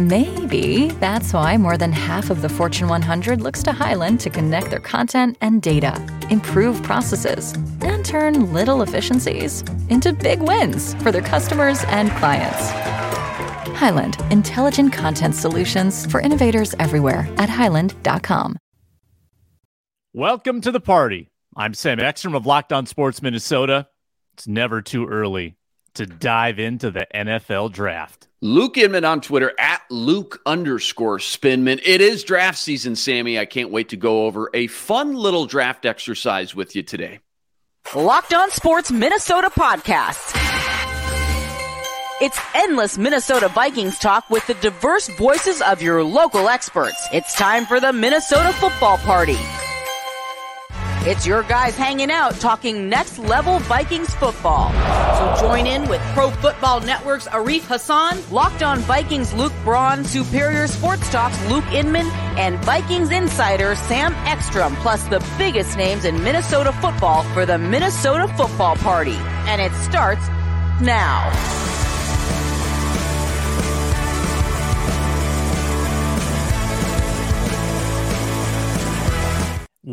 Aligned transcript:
Maybe 0.00 0.88
that's 0.92 1.34
why 1.34 1.58
more 1.58 1.76
than 1.76 1.92
half 1.92 2.30
of 2.30 2.40
the 2.40 2.48
Fortune 2.48 2.88
100 2.88 3.42
looks 3.42 3.62
to 3.64 3.72
Highland 3.72 4.18
to 4.20 4.30
connect 4.30 4.70
their 4.70 4.80
content 4.80 5.36
and 5.42 5.60
data, 5.60 5.94
improve 6.30 6.82
processes, 6.82 7.52
and 7.82 8.02
turn 8.02 8.50
little 8.54 8.80
efficiencies 8.80 9.60
into 9.90 10.14
big 10.14 10.40
wins 10.40 10.94
for 11.02 11.12
their 11.12 11.20
customers 11.20 11.84
and 11.88 12.10
clients. 12.12 12.70
Highland, 13.78 14.16
intelligent 14.30 14.94
content 14.94 15.34
solutions 15.34 16.06
for 16.06 16.22
innovators 16.22 16.74
everywhere 16.78 17.28
at 17.36 17.50
highland.com. 17.50 18.56
Welcome 20.14 20.62
to 20.62 20.72
the 20.72 20.80
party. 20.80 21.28
I'm 21.54 21.74
Sam 21.74 22.00
Ekstrom 22.00 22.34
of 22.34 22.46
Locked 22.46 22.72
On 22.72 22.86
Sports 22.86 23.20
Minnesota. 23.20 23.88
It's 24.32 24.48
never 24.48 24.80
too 24.80 25.06
early 25.06 25.58
to 25.92 26.06
dive 26.06 26.58
into 26.58 26.90
the 26.90 27.06
NFL 27.14 27.72
draft. 27.72 28.28
Luke 28.42 28.78
Inman 28.78 29.04
on 29.04 29.20
Twitter 29.20 29.52
at 29.58 29.82
Luke 29.90 30.40
underscore 30.46 31.18
Spinman. 31.18 31.78
It 31.84 32.00
is 32.00 32.24
draft 32.24 32.56
season, 32.56 32.96
Sammy. 32.96 33.38
I 33.38 33.44
can't 33.44 33.70
wait 33.70 33.90
to 33.90 33.98
go 33.98 34.24
over 34.24 34.48
a 34.54 34.66
fun 34.66 35.14
little 35.14 35.44
draft 35.44 35.84
exercise 35.84 36.54
with 36.54 36.74
you 36.74 36.82
today. 36.82 37.20
Locked 37.94 38.32
on 38.32 38.50
Sports 38.50 38.90
Minnesota 38.90 39.50
podcast. 39.50 40.36
It's 42.22 42.40
endless 42.54 42.96
Minnesota 42.96 43.48
Vikings 43.48 43.98
talk 43.98 44.28
with 44.30 44.46
the 44.46 44.54
diverse 44.54 45.08
voices 45.18 45.60
of 45.60 45.82
your 45.82 46.02
local 46.02 46.48
experts. 46.48 47.08
It's 47.12 47.34
time 47.36 47.66
for 47.66 47.78
the 47.78 47.92
Minnesota 47.92 48.54
football 48.54 48.96
party. 48.98 49.36
It's 51.02 51.26
your 51.26 51.42
guys 51.42 51.76
hanging 51.76 52.10
out 52.10 52.40
talking 52.40 52.88
next 52.88 53.18
level 53.18 53.58
Vikings 53.60 54.14
football. 54.14 54.70
So 55.20 55.36
join 55.38 55.66
in 55.66 55.86
with 55.86 56.00
Pro 56.14 56.30
Football 56.30 56.80
Network's 56.80 57.28
Arif 57.28 57.60
Hassan, 57.64 58.18
Locked 58.30 58.62
On 58.62 58.78
Vikings 58.78 59.34
Luke 59.34 59.52
Braun, 59.64 60.02
Superior 60.02 60.66
Sports 60.66 61.10
Talks 61.10 61.38
Luke 61.50 61.70
Inman, 61.74 62.06
and 62.38 62.58
Vikings 62.64 63.10
insider 63.10 63.74
Sam 63.74 64.14
Ekstrom, 64.24 64.74
plus 64.76 65.04
the 65.08 65.22
biggest 65.36 65.76
names 65.76 66.06
in 66.06 66.24
Minnesota 66.24 66.72
football 66.72 67.22
for 67.34 67.44
the 67.44 67.58
Minnesota 67.58 68.28
Football 68.28 68.76
Party. 68.76 69.18
And 69.44 69.60
it 69.60 69.72
starts 69.82 70.26
now. 70.80 71.30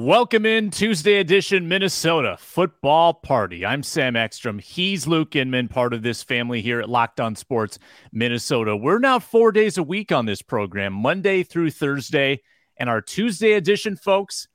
Welcome 0.08 0.46
in 0.46 0.72
Tuesday 0.72 1.16
edition 1.20 1.68
Minnesota 1.68 2.38
football 2.40 3.14
party. 3.14 3.66
I'm 3.66 3.84
Sam 3.84 4.16
Ekstrom. 4.16 4.58
He's 4.58 5.06
Luke 5.06 5.36
Inman, 5.36 5.68
part 5.68 5.94
of 5.94 6.02
this 6.02 6.24
family 6.24 6.62
here 6.62 6.80
at 6.80 6.88
Locked 6.88 7.20
On 7.20 7.36
Sports 7.36 7.78
Minnesota. 8.14 8.74
We're 8.74 9.00
now 9.00 9.20
four 9.20 9.52
days 9.52 9.78
a 9.78 9.84
week 9.84 10.14
on 10.14 10.26
this 10.26 10.42
program, 10.42 10.94
Monday 10.94 11.44
through 11.44 11.72
Thursday. 11.72 12.42
And 12.78 12.90
our 12.90 13.02
Tuesday 13.02 13.52
edition, 13.52 13.98
folks, 13.98 14.48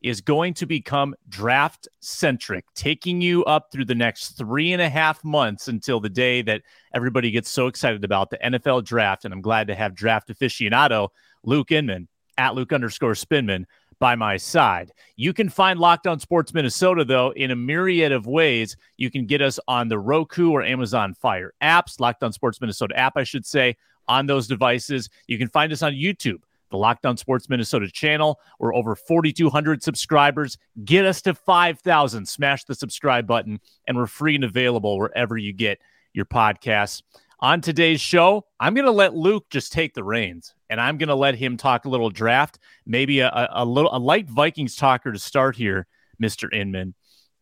is 0.00 0.20
going 0.20 0.54
to 0.54 0.66
become 0.66 1.16
draft 1.28 1.88
centric, 1.98 2.66
taking 2.76 3.20
you 3.20 3.44
up 3.46 3.72
through 3.72 3.86
the 3.86 3.96
next 3.96 4.38
three 4.38 4.72
and 4.72 4.80
a 4.80 4.88
half 4.88 5.24
months 5.24 5.66
until 5.66 5.98
the 5.98 6.08
day 6.08 6.40
that 6.42 6.62
everybody 6.94 7.32
gets 7.32 7.50
so 7.50 7.66
excited 7.66 8.04
about 8.04 8.30
the 8.30 8.38
NFL 8.38 8.84
draft. 8.84 9.24
And 9.24 9.34
I'm 9.34 9.42
glad 9.42 9.66
to 9.66 9.74
have 9.74 9.96
draft 9.96 10.28
aficionado 10.28 11.08
Luke 11.42 11.72
Inman 11.72 12.06
at 12.38 12.54
Luke 12.54 12.72
underscore 12.72 13.14
Spinman 13.14 13.66
by 14.00 14.16
my 14.16 14.36
side. 14.36 14.90
You 15.14 15.32
can 15.32 15.48
find 15.48 15.78
Locked 15.78 16.08
On 16.08 16.18
Sports 16.18 16.52
Minnesota, 16.52 17.04
though, 17.04 17.30
in 17.36 17.52
a 17.52 17.56
myriad 17.56 18.10
of 18.10 18.26
ways. 18.26 18.76
You 18.96 19.10
can 19.10 19.26
get 19.26 19.42
us 19.42 19.60
on 19.68 19.86
the 19.88 19.98
Roku 19.98 20.50
or 20.50 20.64
Amazon 20.64 21.14
Fire 21.14 21.52
apps, 21.62 22.00
Locked 22.00 22.24
On 22.24 22.32
Sports 22.32 22.60
Minnesota 22.60 22.98
app, 22.98 23.16
I 23.16 23.22
should 23.22 23.46
say, 23.46 23.76
on 24.08 24.26
those 24.26 24.48
devices. 24.48 25.08
You 25.28 25.38
can 25.38 25.48
find 25.48 25.70
us 25.70 25.82
on 25.82 25.92
YouTube, 25.92 26.40
the 26.70 26.78
Locked 26.78 27.06
On 27.06 27.16
Sports 27.16 27.48
Minnesota 27.48 27.88
channel. 27.90 28.40
We're 28.58 28.74
over 28.74 28.96
4,200 28.96 29.82
subscribers. 29.82 30.56
Get 30.84 31.04
us 31.04 31.20
to 31.22 31.34
5,000. 31.34 32.26
Smash 32.26 32.64
the 32.64 32.74
subscribe 32.74 33.26
button, 33.26 33.60
and 33.86 33.96
we're 33.96 34.06
free 34.06 34.34
and 34.34 34.44
available 34.44 34.98
wherever 34.98 35.36
you 35.36 35.52
get 35.52 35.78
your 36.14 36.24
podcasts. 36.24 37.02
On 37.42 37.62
today's 37.62 38.02
show, 38.02 38.44
I'm 38.58 38.74
going 38.74 38.84
to 38.84 38.92
let 38.92 39.14
Luke 39.14 39.46
just 39.48 39.72
take 39.72 39.94
the 39.94 40.04
reins 40.04 40.54
and 40.68 40.78
I'm 40.78 40.98
going 40.98 41.08
to 41.08 41.14
let 41.14 41.34
him 41.34 41.56
talk 41.56 41.86
a 41.86 41.88
little 41.88 42.10
draft, 42.10 42.58
maybe 42.84 43.20
a, 43.20 43.48
a, 43.52 43.64
little 43.64 43.94
a 43.94 43.98
light 43.98 44.28
Vikings 44.28 44.76
talker 44.76 45.10
to 45.10 45.18
start 45.18 45.56
here, 45.56 45.86
Mr. 46.22 46.52
Inman. 46.52 46.94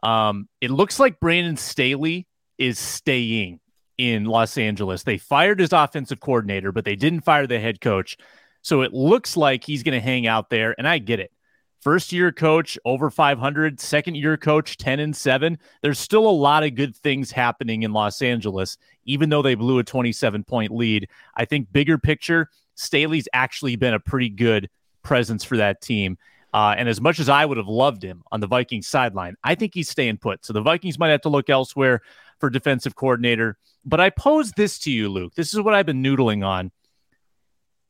Um, 0.05 0.49
it 0.61 0.71
looks 0.71 1.01
like 1.01 1.19
Brandon 1.19 1.57
Staley 1.57 2.29
is 2.59 2.79
staying 2.79 3.59
in 3.97 4.25
Los 4.25 4.57
Angeles. 4.57 5.03
They 5.03 5.19
fired 5.19 5.59
his 5.59 5.73
offensive 5.73 6.21
coordinator, 6.21 6.71
but 6.71 6.85
they 6.85 6.95
didn't 6.95 7.23
fire 7.23 7.49
the 7.49 7.59
head 7.59 7.81
coach. 7.81 8.17
So 8.63 8.83
it 8.83 8.93
looks 8.93 9.37
like 9.37 9.65
he's 9.65 9.83
going 9.83 10.01
to 10.01 10.05
hang 10.05 10.29
out 10.29 10.49
there, 10.49 10.77
and 10.79 10.87
I 10.87 10.99
get 10.99 11.19
it. 11.19 11.33
First 11.81 12.13
year 12.13 12.33
coach 12.33 12.77
over 12.85 13.09
500, 13.09 13.79
second 13.79 14.17
year 14.17 14.37
coach 14.37 14.77
10 14.79 14.99
and 14.99 15.17
7. 15.17 15.59
There's 15.81 15.99
still 15.99 16.29
a 16.29 16.31
lot 16.31 16.65
of 16.65 16.75
good 16.75 16.97
things 16.97 17.31
happening 17.31 17.83
in 17.83 17.93
Los 17.93 18.21
Angeles, 18.21 18.77
even 19.05 19.29
though 19.29 19.43
they 19.43 19.55
blew 19.55 19.79
a 19.79 19.85
27 19.85 20.43
point 20.45 20.73
lead. 20.73 21.09
I 21.37 21.45
think 21.45 21.73
bigger 21.73 21.97
picture, 21.97 22.51
Staley's 22.75 23.29
actually 23.33 23.77
been 23.77 23.95
a 23.95 24.01
pretty 24.01 24.29
good 24.29 24.69
presence 25.03 25.45
for 25.45 25.57
that 25.57 25.81
team. 25.81 26.19
Uh, 26.53 26.75
and 26.77 26.89
as 26.89 27.01
much 27.01 27.21
as 27.21 27.29
I 27.29 27.45
would 27.45 27.59
have 27.59 27.69
loved 27.69 28.03
him 28.03 28.23
on 28.33 28.41
the 28.41 28.47
Vikings 28.47 28.87
sideline, 28.87 29.37
I 29.45 29.55
think 29.55 29.75
he's 29.75 29.89
staying 29.89 30.17
put. 30.17 30.45
So 30.45 30.53
the 30.53 30.63
Vikings 30.63 30.99
might 30.99 31.11
have 31.11 31.21
to 31.23 31.29
look 31.29 31.51
elsewhere 31.51 32.01
for 32.41 32.51
defensive 32.51 32.97
coordinator. 32.97 33.59
But 33.85 34.01
I 34.01 34.11
pose 34.11 34.53
this 34.53 34.79
to 34.81 34.91
you, 34.91 35.09
Luke. 35.09 35.35
This 35.35 35.53
is 35.55 35.61
what 35.61 35.75
I've 35.75 35.87
been 35.87 36.03
noodling 36.03 36.45
on. 36.45 36.73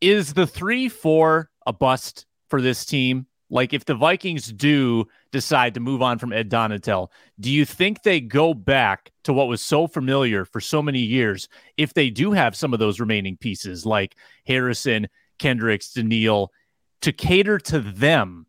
Is 0.00 0.34
the 0.34 0.47
3 0.47 0.88
4 0.88 1.50
a 1.66 1.72
bust 1.72 2.27
for 2.48 2.60
this 2.60 2.84
team? 2.84 3.27
Like 3.50 3.72
if 3.72 3.84
the 3.84 3.94
Vikings 3.94 4.53
do 4.53 5.06
decide 5.32 5.75
to 5.75 5.81
move 5.81 6.03
on 6.03 6.19
from 6.19 6.32
Ed 6.32 6.50
Donatell, 6.50 7.09
do 7.41 7.50
you 7.50 7.64
think 7.64 8.03
they 8.03 8.20
go 8.20 8.53
back 8.53 9.10
to 9.25 9.32
what 9.32 9.48
was 9.48 9.62
so 9.62 9.86
familiar 9.86 10.44
for 10.44 10.60
so 10.60 10.82
many 10.82 11.00
years 11.00 11.48
if 11.76 11.94
they 11.94 12.10
do 12.10 12.32
have 12.32 12.56
some 12.56 12.72
of 12.72 12.78
those 12.78 13.00
remaining 13.00 13.36
pieces 13.36 13.86
like 13.86 14.16
Harrison, 14.47 15.09
Kendricks, 15.38 15.92
Danielle, 15.92 16.53
to 17.00 17.12
cater 17.12 17.59
to 17.59 17.81
them 17.81 18.47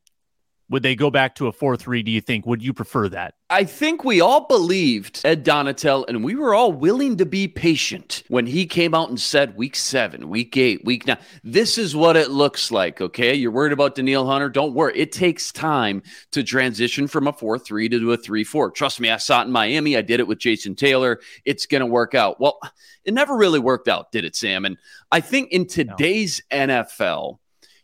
would 0.69 0.83
they 0.83 0.95
go 0.95 1.09
back 1.09 1.35
to 1.35 1.47
a 1.47 1.51
4 1.51 1.77
3? 1.77 2.03
Do 2.03 2.11
you 2.11 2.21
think? 2.21 2.45
Would 2.45 2.63
you 2.63 2.73
prefer 2.73 3.09
that? 3.09 3.33
I 3.49 3.63
think 3.63 4.03
we 4.03 4.21
all 4.21 4.45
believed 4.45 5.21
Ed 5.23 5.43
Donatell, 5.43 6.05
and 6.07 6.23
we 6.23 6.35
were 6.35 6.53
all 6.53 6.71
willing 6.71 7.17
to 7.17 7.25
be 7.25 7.47
patient 7.47 8.23
when 8.27 8.45
he 8.45 8.67
came 8.67 8.93
out 8.93 9.09
and 9.09 9.19
said, 9.19 9.57
week 9.57 9.75
seven, 9.75 10.29
week 10.29 10.55
eight, 10.55 10.85
week 10.85 11.07
nine, 11.07 11.17
this 11.43 11.79
is 11.79 11.95
what 11.95 12.15
it 12.15 12.29
looks 12.29 12.71
like. 12.71 13.01
Okay. 13.01 13.33
You're 13.33 13.51
worried 13.51 13.73
about 13.73 13.95
Danielle 13.95 14.27
Hunter. 14.27 14.49
Don't 14.49 14.75
worry. 14.75 14.93
It 14.95 15.11
takes 15.11 15.51
time 15.51 16.03
to 16.31 16.43
transition 16.43 17.07
from 17.07 17.27
a 17.27 17.33
4 17.33 17.57
3 17.57 17.89
to 17.89 18.13
a 18.13 18.17
3 18.17 18.43
4. 18.43 18.71
Trust 18.71 18.99
me, 18.99 19.09
I 19.09 19.17
saw 19.17 19.41
it 19.41 19.45
in 19.45 19.51
Miami. 19.51 19.97
I 19.97 20.01
did 20.01 20.19
it 20.19 20.27
with 20.27 20.37
Jason 20.37 20.75
Taylor. 20.75 21.19
It's 21.45 21.65
going 21.65 21.81
to 21.81 21.87
work 21.87 22.13
out. 22.13 22.39
Well, 22.39 22.59
it 23.03 23.13
never 23.15 23.35
really 23.35 23.59
worked 23.59 23.87
out, 23.87 24.11
did 24.11 24.25
it, 24.25 24.35
Sam? 24.35 24.65
And 24.65 24.77
I 25.11 25.21
think 25.21 25.51
in 25.51 25.65
today's 25.65 26.41
no. 26.51 26.57
NFL, 26.57 27.39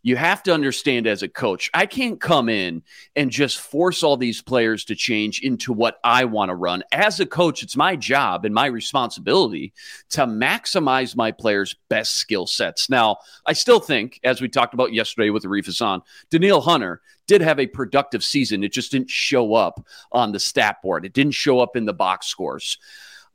you 0.06 0.16
have 0.16 0.44
to 0.44 0.54
understand 0.54 1.08
as 1.08 1.24
a 1.24 1.28
coach, 1.28 1.68
I 1.74 1.88
can't 1.88 2.22
come 2.22 2.48
in 2.48 2.84
and 3.16 3.32
just 3.32 3.60
force 3.60 4.04
all 4.04 4.18
these 4.18 4.40
players 4.40 4.86
to 4.86 4.96
change 4.96 5.42
into 5.42 5.74
what 5.74 5.98
I 6.04 6.26
want 6.26 6.50
to 6.50 6.56
run. 6.56 6.84
As 6.92 7.20
a 7.20 7.26
coach, 7.26 7.64
it's 7.64 7.76
my 7.76 7.96
job 7.96 8.46
and 8.46 8.54
my 8.54 8.68
responsibility 8.68 9.74
to 10.12 10.28
maximize 10.28 11.16
my 11.16 11.32
players' 11.32 11.76
best 11.90 12.18
skill 12.18 12.46
sets. 12.46 12.88
Now, 12.88 13.18
I 13.48 13.54
still 13.54 13.80
think, 13.80 14.20
as 14.24 14.42
we 14.42 14.48
talked 14.48 14.76
about 14.76 14.94
yesterday 14.94 15.32
with 15.32 15.44
Arif 15.44 15.66
Hassan, 15.66 16.04
Danielle 16.30 16.62
Hunter 16.62 17.02
did 17.26 17.42
have 17.42 17.60
a 17.60 17.66
productive 17.66 18.24
season. 18.24 18.64
It 18.64 18.74
just 18.74 18.92
didn't 18.92 19.10
show 19.10 19.56
up 19.56 19.84
on 20.12 20.32
the 20.32 20.40
stat 20.40 20.84
board, 20.84 21.08
it 21.08 21.14
didn't 21.14 21.34
show 21.34 21.60
up 21.60 21.76
in 21.76 21.86
the 21.86 21.94
box 21.94 22.28
scores. 22.28 22.78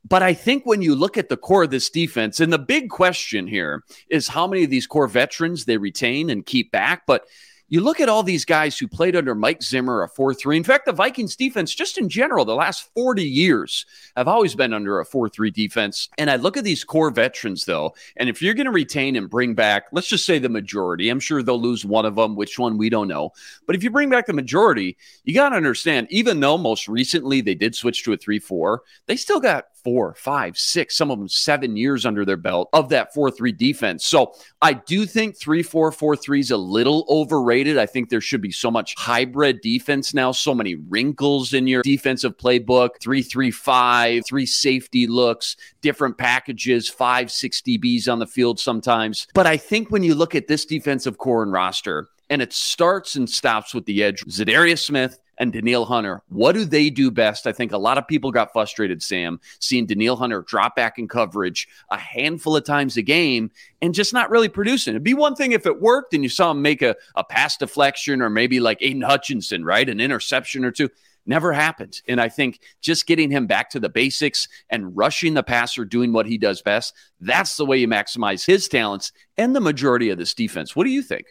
But 0.07 0.23
I 0.23 0.33
think 0.33 0.65
when 0.65 0.81
you 0.81 0.95
look 0.95 1.17
at 1.17 1.29
the 1.29 1.37
core 1.37 1.63
of 1.63 1.69
this 1.69 1.89
defense, 1.89 2.39
and 2.39 2.51
the 2.51 2.59
big 2.59 2.89
question 2.89 3.47
here 3.47 3.83
is 4.09 4.27
how 4.27 4.47
many 4.47 4.63
of 4.63 4.69
these 4.69 4.87
core 4.87 5.07
veterans 5.07 5.65
they 5.65 5.77
retain 5.77 6.29
and 6.29 6.45
keep 6.45 6.71
back. 6.71 7.03
But 7.05 7.25
you 7.71 7.79
look 7.79 8.01
at 8.01 8.09
all 8.09 8.21
these 8.21 8.43
guys 8.43 8.77
who 8.77 8.85
played 8.85 9.15
under 9.15 9.33
Mike 9.33 9.63
Zimmer, 9.63 10.03
a 10.03 10.09
4 10.09 10.33
3. 10.33 10.57
In 10.57 10.63
fact, 10.65 10.85
the 10.85 10.91
Vikings 10.91 11.37
defense, 11.37 11.73
just 11.73 11.97
in 11.97 12.09
general, 12.09 12.43
the 12.43 12.53
last 12.53 12.93
40 12.93 13.23
years 13.23 13.85
have 14.17 14.27
always 14.27 14.55
been 14.55 14.73
under 14.73 14.99
a 14.99 15.05
4 15.05 15.29
3 15.29 15.49
defense. 15.51 16.09
And 16.17 16.29
I 16.29 16.35
look 16.35 16.57
at 16.57 16.65
these 16.65 16.83
core 16.83 17.11
veterans, 17.11 17.63
though, 17.63 17.95
and 18.17 18.27
if 18.27 18.41
you're 18.41 18.55
going 18.55 18.65
to 18.65 18.71
retain 18.71 19.15
and 19.15 19.29
bring 19.29 19.55
back, 19.55 19.85
let's 19.93 20.09
just 20.09 20.25
say 20.25 20.37
the 20.37 20.49
majority, 20.49 21.07
I'm 21.07 21.21
sure 21.21 21.41
they'll 21.41 21.61
lose 21.61 21.85
one 21.85 22.05
of 22.05 22.15
them, 22.15 22.35
which 22.35 22.59
one 22.59 22.77
we 22.77 22.89
don't 22.89 23.07
know. 23.07 23.31
But 23.65 23.77
if 23.77 23.85
you 23.85 23.89
bring 23.89 24.09
back 24.09 24.25
the 24.25 24.33
majority, 24.33 24.97
you 25.23 25.33
got 25.33 25.49
to 25.49 25.55
understand, 25.55 26.07
even 26.09 26.41
though 26.41 26.57
most 26.57 26.89
recently 26.89 27.39
they 27.39 27.55
did 27.55 27.73
switch 27.73 28.03
to 28.03 28.11
a 28.11 28.17
3 28.17 28.37
4, 28.37 28.81
they 29.05 29.15
still 29.15 29.39
got 29.39 29.70
four, 29.83 30.13
five, 30.15 30.57
six, 30.57 30.95
some 30.95 31.11
of 31.11 31.19
them 31.19 31.27
seven 31.27 31.75
years 31.75 32.05
under 32.05 32.25
their 32.25 32.37
belt 32.37 32.69
of 32.73 32.89
that 32.89 33.13
4 33.13 33.31
3 33.31 33.51
defense. 33.51 34.05
So 34.05 34.33
I 34.61 34.73
do 34.73 35.05
think 35.05 35.37
3 35.37 35.63
4 35.63 35.91
4 35.91 36.15
3 36.15 36.39
is 36.39 36.51
a 36.51 36.57
little 36.57 37.05
overrated. 37.09 37.77
I 37.77 37.85
think 37.85 38.09
there 38.09 38.21
should 38.21 38.41
be 38.41 38.51
so 38.51 38.71
much 38.71 38.95
hybrid 38.97 39.61
defense 39.61 40.13
now, 40.13 40.31
so 40.31 40.53
many 40.53 40.75
wrinkles 40.75 41.53
in 41.53 41.67
your 41.67 41.81
defensive 41.83 42.37
playbook 42.37 43.01
3 43.01 43.21
3 43.21 43.51
5, 43.51 44.25
three 44.25 44.45
safety 44.45 45.07
looks, 45.07 45.55
different 45.81 46.17
packages, 46.17 46.89
five, 46.89 47.31
six 47.31 47.61
DBs 47.61 48.11
on 48.11 48.19
the 48.19 48.27
field 48.27 48.59
sometimes. 48.59 49.27
But 49.33 49.47
I 49.47 49.57
think 49.57 49.91
when 49.91 50.03
you 50.03 50.15
look 50.15 50.35
at 50.35 50.47
this 50.47 50.65
defensive 50.65 51.17
core 51.17 51.43
and 51.43 51.51
roster, 51.51 52.09
and 52.31 52.41
it 52.41 52.53
starts 52.53 53.17
and 53.17 53.29
stops 53.29 53.75
with 53.75 53.85
the 53.85 54.01
edge. 54.01 54.23
Za'Darius 54.23 54.79
Smith, 54.79 55.19
and 55.37 55.51
Danielle 55.51 55.85
Hunter. 55.85 56.21
What 56.29 56.53
do 56.53 56.65
they 56.65 56.89
do 56.89 57.09
best? 57.09 57.47
I 57.47 57.51
think 57.51 57.71
a 57.71 57.77
lot 57.77 57.97
of 57.97 58.07
people 58.07 58.31
got 58.31 58.53
frustrated, 58.53 59.01
Sam, 59.01 59.39
seeing 59.59 59.85
Danielle 59.85 60.15
Hunter 60.15 60.43
drop 60.43 60.75
back 60.75 60.99
in 60.99 61.07
coverage 61.07 61.67
a 61.89 61.97
handful 61.97 62.55
of 62.55 62.63
times 62.63 62.97
a 62.97 63.01
game 63.01 63.51
and 63.81 63.93
just 63.93 64.13
not 64.13 64.29
really 64.29 64.49
producing. 64.49 64.91
It'd 64.91 65.03
be 65.03 65.13
one 65.13 65.35
thing 65.35 65.51
if 65.51 65.65
it 65.65 65.81
worked 65.81 66.13
and 66.13 66.23
you 66.23 66.29
saw 66.29 66.51
him 66.51 66.61
make 66.61 66.81
a, 66.81 66.95
a 67.15 67.23
pass 67.23 67.57
deflection 67.57 68.21
or 68.21 68.29
maybe 68.29 68.59
like 68.59 68.77
Aidan 68.81 69.01
Hutchinson, 69.01 69.65
right? 69.65 69.87
An 69.87 69.99
interception 69.99 70.63
or 70.63 70.71
two. 70.71 70.89
Never 71.25 71.53
happened. 71.53 72.01
And 72.07 72.19
I 72.19 72.29
think 72.29 72.61
just 72.81 73.05
getting 73.05 73.29
him 73.29 73.45
back 73.45 73.69
to 73.71 73.79
the 73.79 73.89
basics 73.89 74.47
and 74.71 74.97
rushing 74.97 75.35
the 75.35 75.43
passer, 75.43 75.85
doing 75.85 76.13
what 76.13 76.25
he 76.25 76.37
does 76.37 76.63
best, 76.63 76.95
that's 77.19 77.57
the 77.57 77.65
way 77.65 77.77
you 77.77 77.87
maximize 77.87 78.43
his 78.43 78.67
talents 78.67 79.11
and 79.37 79.55
the 79.55 79.61
majority 79.61 80.09
of 80.09 80.17
this 80.17 80.33
defense. 80.33 80.75
What 80.75 80.85
do 80.85 80.89
you 80.89 81.03
think? 81.03 81.27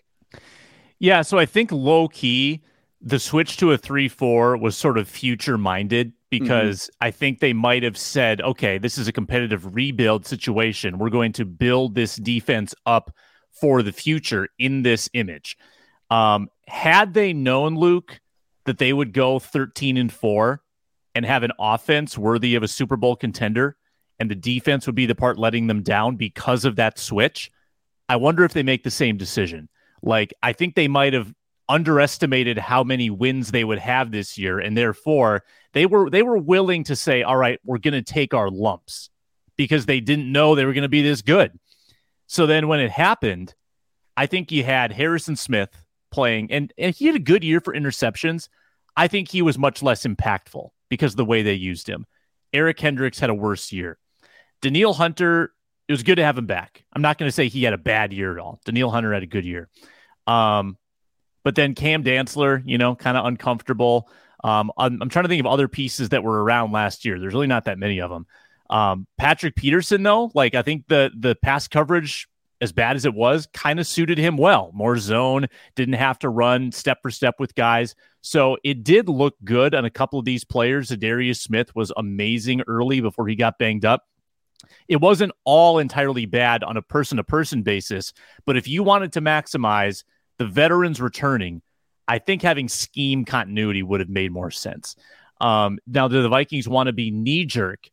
Yeah, 1.01 1.23
so 1.23 1.39
I 1.39 1.47
think 1.47 1.73
low 1.73 2.07
key, 2.07 2.63
the 3.01 3.19
switch 3.19 3.57
to 3.59 3.73
a 3.73 3.79
3-4 3.79 4.61
was 4.61 4.77
sort 4.77 4.99
of 4.99 5.09
future 5.09 5.57
minded 5.57 6.09
mm-hmm. 6.09 6.15
because 6.31 6.83
mm-hmm. 6.83 7.07
I 7.07 7.11
think 7.11 7.41
they 7.41 7.53
might 7.53 7.83
have 7.83 7.97
said, 7.97 8.41
okay, 8.41 8.79
this 8.79 8.99
is 8.99 9.09
a 9.09 9.13
competitive 9.13 9.75
rebuild 9.75 10.27
situation. 10.27 10.99
We're 10.99 11.11
going 11.11 11.33
to 11.33 11.45
build 11.45 11.95
this 11.95 12.17
defense 12.17 12.75
up 12.87 13.15
for 13.51 13.83
the 13.83 13.93
future 13.93 14.49
in 14.59 14.83
this 14.83 15.09
image. 15.13 15.57
Um, 16.11 16.49
had 16.67 17.15
they 17.15 17.33
known 17.33 17.77
Luke 17.77 18.21
that 18.65 18.79
they 18.79 18.93
would 18.93 19.13
go 19.13 19.39
13 19.39 19.97
and 19.97 20.13
4 20.13 20.63
and 21.15 21.25
have 21.25 21.43
an 21.43 21.53
offense 21.59 22.17
worthy 22.19 22.55
of 22.55 22.63
a 22.63 22.69
Super 22.69 22.97
Bowl 22.97 23.17
contender 23.17 23.77
and 24.19 24.31
the 24.31 24.37
defense 24.37 24.87
would 24.87 24.95
be 24.95 25.07
the 25.07 25.15
part 25.15 25.39
letting 25.39 25.67
them 25.67 25.83
down 25.83 26.17
because 26.17 26.65
of 26.65 26.77
that 26.77 26.99
switch, 26.99 27.51
I 28.09 28.17
wonder 28.17 28.45
if 28.45 28.53
they 28.53 28.63
make 28.63 28.85
the 28.85 28.91
same 28.91 29.17
decision. 29.17 29.69
Like 30.03 30.35
I 30.43 30.53
think 30.53 30.75
they 30.75 30.89
might 30.89 31.15
have 31.15 31.33
underestimated 31.71 32.59
how 32.59 32.83
many 32.83 33.09
wins 33.09 33.51
they 33.51 33.65
would 33.65 33.79
have 33.79 34.11
this 34.11 34.37
year 34.37 34.59
and 34.59 34.77
therefore 34.77 35.45
they 35.73 35.87
were 35.87 36.11
they 36.11 36.23
were 36.23 36.37
willing 36.37 36.85
to 36.85 36.97
say 36.97 37.23
all 37.23 37.37
right 37.37 37.61
we're 37.65 37.79
going 37.79 37.95
to 37.95 38.03
take 38.03 38.35
our 38.35 38.51
lumps 38.51 39.09
because 39.57 39.87
they 39.87 40.01
didn't 40.01 40.31
know 40.31 40.55
they 40.55 40.65
were 40.65 40.73
going 40.73 40.83
to 40.83 40.89
be 40.89 41.03
this 41.03 41.23
good. 41.23 41.59
So 42.27 42.47
then 42.47 42.69
when 42.69 42.81
it 42.81 42.91
happened 42.91 43.55
i 44.17 44.27
think 44.27 44.51
you 44.51 44.65
had 44.65 44.93
harrison 44.93 45.37
smith 45.37 45.71
playing 46.11 46.51
and, 46.51 46.73
and 46.77 46.95
he 46.95 47.07
had 47.07 47.17
a 47.17 47.21
good 47.21 47.45
year 47.45 47.61
for 47.61 47.75
interceptions. 47.75 48.49
I 48.97 49.09
think 49.09 49.29
he 49.29 49.43
was 49.43 49.59
much 49.59 49.83
less 49.83 50.05
impactful 50.05 50.71
because 50.89 51.15
the 51.15 51.25
way 51.25 51.43
they 51.43 51.55
used 51.55 51.89
him. 51.89 52.07
Eric 52.53 52.77
Kendricks 52.77 53.21
had 53.21 53.31
a 53.31 53.35
worse 53.35 53.73
year. 53.73 53.99
Danielle 54.61 54.93
hunter 54.93 55.53
it 55.89 55.93
was 55.93 56.03
good 56.05 56.17
to 56.17 56.25
have 56.25 56.39
him 56.39 56.47
back. 56.47 56.85
I'm 56.93 57.03
not 57.03 57.19
going 57.19 57.29
to 57.29 57.33
say 57.33 57.49
he 57.49 57.65
had 57.65 57.73
a 57.73 57.79
bad 57.79 58.13
year 58.13 58.33
at 58.33 58.39
all. 58.39 58.61
Danielle 58.65 58.91
hunter 58.91 59.13
had 59.13 59.25
a 59.25 59.27
good 59.27 59.45
year. 59.45 59.69
Um, 60.25 60.77
but 61.43 61.55
then 61.55 61.75
Cam 61.75 62.05
Dantzler, 62.05 62.63
you 62.65 62.79
know, 62.79 62.95
kind 62.95 63.17
of 63.17 63.27
uncomfortable. 63.27 64.09
Um, 64.43 64.73
I'm, 64.77 65.01
I'm, 65.03 65.09
trying 65.09 65.25
to 65.25 65.29
think 65.29 65.41
of 65.41 65.47
other 65.47 65.69
pieces 65.69 66.11
that 66.11 66.23
were 66.23 66.43
around 66.43 66.73
last 66.73 67.05
year. 67.05 67.19
There's 67.19 67.35
really 67.35 67.47
not 67.47 67.67
that 67.67 67.79
many 67.79 68.01
of 68.01 68.11
them. 68.11 68.27
Um, 68.71 69.07
Patrick 69.19 69.57
Peterson, 69.57 70.03
though, 70.03 70.31
like 70.35 70.55
I 70.55 70.63
think 70.63 70.87
the 70.89 71.11
the 71.17 71.35
pass 71.35 71.69
coverage, 71.69 72.29
as 72.61 72.73
bad 72.73 72.97
as 72.97 73.05
it 73.05 73.13
was, 73.13 73.49
kind 73.53 73.81
of 73.81 73.87
suited 73.87 74.17
him 74.17 74.37
well. 74.37 74.71
More 74.73 74.97
zone, 74.97 75.49
didn't 75.75 75.95
have 75.95 76.19
to 76.21 76.29
run 76.29 76.73
step 76.73 76.99
for 77.03 77.11
step 77.11 77.35
with 77.39 77.55
guys. 77.55 77.95
So 78.23 78.59
it 78.63 78.85
did 78.85 79.09
look 79.09 79.35
good 79.45 79.75
on 79.75 79.85
a 79.85 79.91
couple 79.91 80.19
of 80.19 80.25
these 80.25 80.45
players. 80.45 80.89
Darius 80.89 81.41
Smith 81.41 81.75
was 81.75 81.93
amazing 81.97 82.63
early 82.67 83.01
before 83.01 83.27
he 83.27 83.35
got 83.35 83.59
banged 83.59 83.85
up. 83.85 84.05
It 84.89 85.01
wasn't 85.01 85.33
all 85.45 85.79
entirely 85.79 86.27
bad 86.27 86.63
on 86.63 86.77
a 86.77 86.83
person 86.83 87.17
to 87.17 87.25
person 87.25 87.63
basis, 87.63 88.13
but 88.45 88.57
if 88.57 88.69
you 88.69 88.83
wanted 88.83 89.15
to 89.15 89.21
maximize 89.21 90.05
the 90.41 90.47
veterans 90.47 91.03
returning, 91.03 91.61
I 92.09 92.19
think 92.19 92.41
having 92.41 92.67
scheme 92.67 93.27
continuity 93.27 93.83
would 93.83 94.01
have 94.01 94.09
made 94.09 94.33
more 94.33 94.51
sense. 94.51 94.97
Um, 95.39 95.79
now, 95.87 96.09
do 96.09 96.23
the 96.23 96.31
Vikings 96.31 96.67
want 96.67 96.87
to 96.87 96.95
be 96.95 97.11
knee 97.11 97.45
jerk 97.45 97.91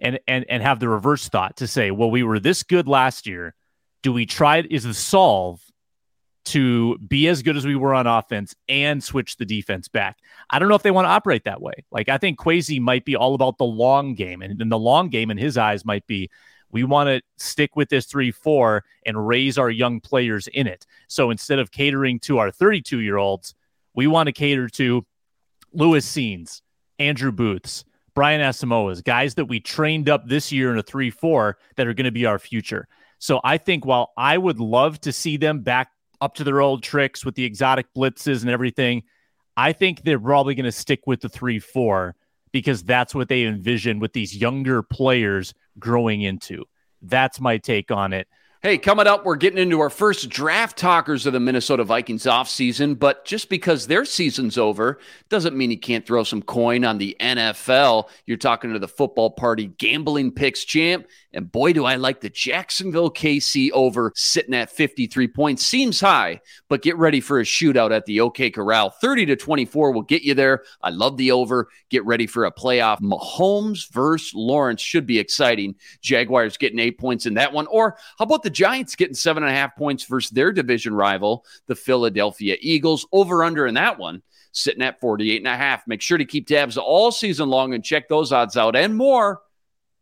and, 0.00 0.18
and 0.26 0.46
and 0.48 0.62
have 0.62 0.80
the 0.80 0.88
reverse 0.88 1.28
thought 1.28 1.58
to 1.58 1.66
say, 1.66 1.90
well, 1.90 2.10
we 2.10 2.22
were 2.22 2.40
this 2.40 2.62
good 2.62 2.88
last 2.88 3.26
year. 3.26 3.54
Do 4.02 4.14
we 4.14 4.24
try? 4.24 4.62
Is 4.62 4.84
the 4.84 4.94
solve 4.94 5.60
to 6.46 6.96
be 6.96 7.28
as 7.28 7.42
good 7.42 7.58
as 7.58 7.66
we 7.66 7.76
were 7.76 7.92
on 7.92 8.06
offense 8.06 8.54
and 8.66 9.04
switch 9.04 9.36
the 9.36 9.44
defense 9.44 9.88
back? 9.88 10.16
I 10.48 10.58
don't 10.58 10.70
know 10.70 10.74
if 10.74 10.82
they 10.82 10.90
want 10.90 11.04
to 11.04 11.10
operate 11.10 11.44
that 11.44 11.60
way. 11.60 11.84
Like 11.90 12.08
I 12.08 12.16
think 12.16 12.38
Kwesi 12.38 12.80
might 12.80 13.04
be 13.04 13.14
all 13.14 13.34
about 13.34 13.58
the 13.58 13.64
long 13.64 14.14
game, 14.14 14.40
and, 14.40 14.58
and 14.62 14.72
the 14.72 14.78
long 14.78 15.10
game 15.10 15.30
in 15.30 15.36
his 15.36 15.58
eyes 15.58 15.84
might 15.84 16.06
be 16.06 16.30
we 16.72 16.84
want 16.84 17.08
to 17.08 17.22
stick 17.36 17.76
with 17.76 17.88
this 17.88 18.06
3 18.06 18.30
4 18.30 18.84
and 19.06 19.26
raise 19.26 19.58
our 19.58 19.70
young 19.70 20.00
players 20.00 20.46
in 20.48 20.66
it. 20.66 20.86
So 21.08 21.30
instead 21.30 21.58
of 21.58 21.70
catering 21.70 22.18
to 22.20 22.38
our 22.38 22.50
32 22.50 23.00
year 23.00 23.16
olds, 23.16 23.54
we 23.94 24.06
want 24.06 24.26
to 24.26 24.32
cater 24.32 24.68
to 24.68 25.04
Lewis 25.72 26.10
Cines, 26.10 26.62
Andrew 26.98 27.32
Booths, 27.32 27.84
Brian 28.14 28.40
Asamoahs, 28.40 29.02
guys 29.02 29.34
that 29.36 29.46
we 29.46 29.60
trained 29.60 30.08
up 30.08 30.26
this 30.26 30.52
year 30.52 30.72
in 30.72 30.78
a 30.78 30.82
3 30.82 31.10
4 31.10 31.58
that 31.76 31.86
are 31.86 31.94
going 31.94 32.04
to 32.04 32.10
be 32.10 32.26
our 32.26 32.38
future. 32.38 32.88
So 33.18 33.40
I 33.44 33.58
think 33.58 33.84
while 33.84 34.12
I 34.16 34.38
would 34.38 34.60
love 34.60 35.00
to 35.02 35.12
see 35.12 35.36
them 35.36 35.60
back 35.60 35.90
up 36.20 36.34
to 36.34 36.44
their 36.44 36.60
old 36.60 36.82
tricks 36.82 37.24
with 37.24 37.34
the 37.34 37.44
exotic 37.44 37.86
blitzes 37.96 38.42
and 38.42 38.50
everything, 38.50 39.02
I 39.56 39.72
think 39.72 40.02
they're 40.02 40.18
probably 40.18 40.54
going 40.54 40.64
to 40.64 40.72
stick 40.72 41.06
with 41.06 41.20
the 41.20 41.28
3 41.28 41.58
4 41.58 42.14
because 42.52 42.82
that's 42.82 43.14
what 43.14 43.28
they 43.28 43.44
envision 43.44 44.00
with 44.00 44.12
these 44.12 44.36
younger 44.36 44.82
players 44.82 45.54
growing 45.80 46.22
into. 46.22 46.64
That's 47.02 47.40
my 47.40 47.58
take 47.58 47.90
on 47.90 48.12
it. 48.12 48.28
Hey, 48.62 48.76
coming 48.76 49.06
up, 49.06 49.24
we're 49.24 49.36
getting 49.36 49.58
into 49.58 49.80
our 49.80 49.88
first 49.88 50.28
draft 50.28 50.76
talkers 50.76 51.24
of 51.24 51.32
the 51.32 51.40
Minnesota 51.40 51.82
Vikings 51.82 52.24
offseason. 52.24 52.98
But 52.98 53.24
just 53.24 53.48
because 53.48 53.86
their 53.86 54.04
season's 54.04 54.58
over 54.58 54.98
doesn't 55.30 55.56
mean 55.56 55.70
you 55.70 55.78
can't 55.78 56.06
throw 56.06 56.24
some 56.24 56.42
coin 56.42 56.84
on 56.84 56.98
the 56.98 57.16
NFL. 57.18 58.10
You're 58.26 58.36
talking 58.36 58.74
to 58.74 58.78
the 58.78 58.86
football 58.86 59.30
party 59.30 59.68
gambling 59.78 60.32
picks 60.32 60.62
champ. 60.64 61.06
And 61.32 61.50
boy, 61.50 61.72
do 61.72 61.84
I 61.84 61.94
like 61.94 62.20
the 62.20 62.28
Jacksonville 62.28 63.10
KC 63.10 63.70
over 63.70 64.12
sitting 64.14 64.52
at 64.52 64.70
53 64.70 65.28
points. 65.28 65.64
Seems 65.64 66.00
high, 66.00 66.40
but 66.68 66.82
get 66.82 66.98
ready 66.98 67.20
for 67.20 67.40
a 67.40 67.44
shootout 67.44 67.92
at 67.92 68.04
the 68.04 68.20
OK 68.20 68.50
Corral. 68.50 68.90
30 68.90 69.26
to 69.26 69.36
24 69.36 69.92
will 69.92 70.02
get 70.02 70.22
you 70.22 70.34
there. 70.34 70.64
I 70.82 70.90
love 70.90 71.16
the 71.16 71.30
over. 71.30 71.68
Get 71.88 72.04
ready 72.04 72.26
for 72.26 72.44
a 72.44 72.52
playoff. 72.52 73.00
Mahomes 73.00 73.90
versus 73.92 74.34
Lawrence 74.34 74.82
should 74.82 75.06
be 75.06 75.18
exciting. 75.18 75.76
Jaguars 76.02 76.56
getting 76.56 76.80
eight 76.80 76.98
points 76.98 77.26
in 77.26 77.34
that 77.34 77.52
one. 77.52 77.66
Or 77.68 77.96
how 78.18 78.24
about 78.24 78.42
the 78.42 78.49
Giants 78.50 78.96
getting 78.96 79.14
seven 79.14 79.42
and 79.42 79.52
a 79.52 79.54
half 79.54 79.76
points 79.76 80.04
versus 80.04 80.30
their 80.30 80.52
division 80.52 80.94
rival, 80.94 81.44
the 81.66 81.74
Philadelphia 81.74 82.56
Eagles? 82.60 83.06
Over 83.12 83.44
under 83.44 83.66
in 83.66 83.74
that 83.74 83.98
one 83.98 84.22
sitting 84.52 84.82
at 84.82 85.00
48 85.00 85.38
and 85.38 85.46
a 85.46 85.56
half. 85.56 85.86
Make 85.86 86.02
sure 86.02 86.18
to 86.18 86.24
keep 86.24 86.46
tabs 86.46 86.76
all 86.76 87.12
season 87.12 87.48
long 87.48 87.74
and 87.74 87.84
check 87.84 88.08
those 88.08 88.32
odds 88.32 88.56
out 88.56 88.76
and 88.76 88.96
more 88.96 89.40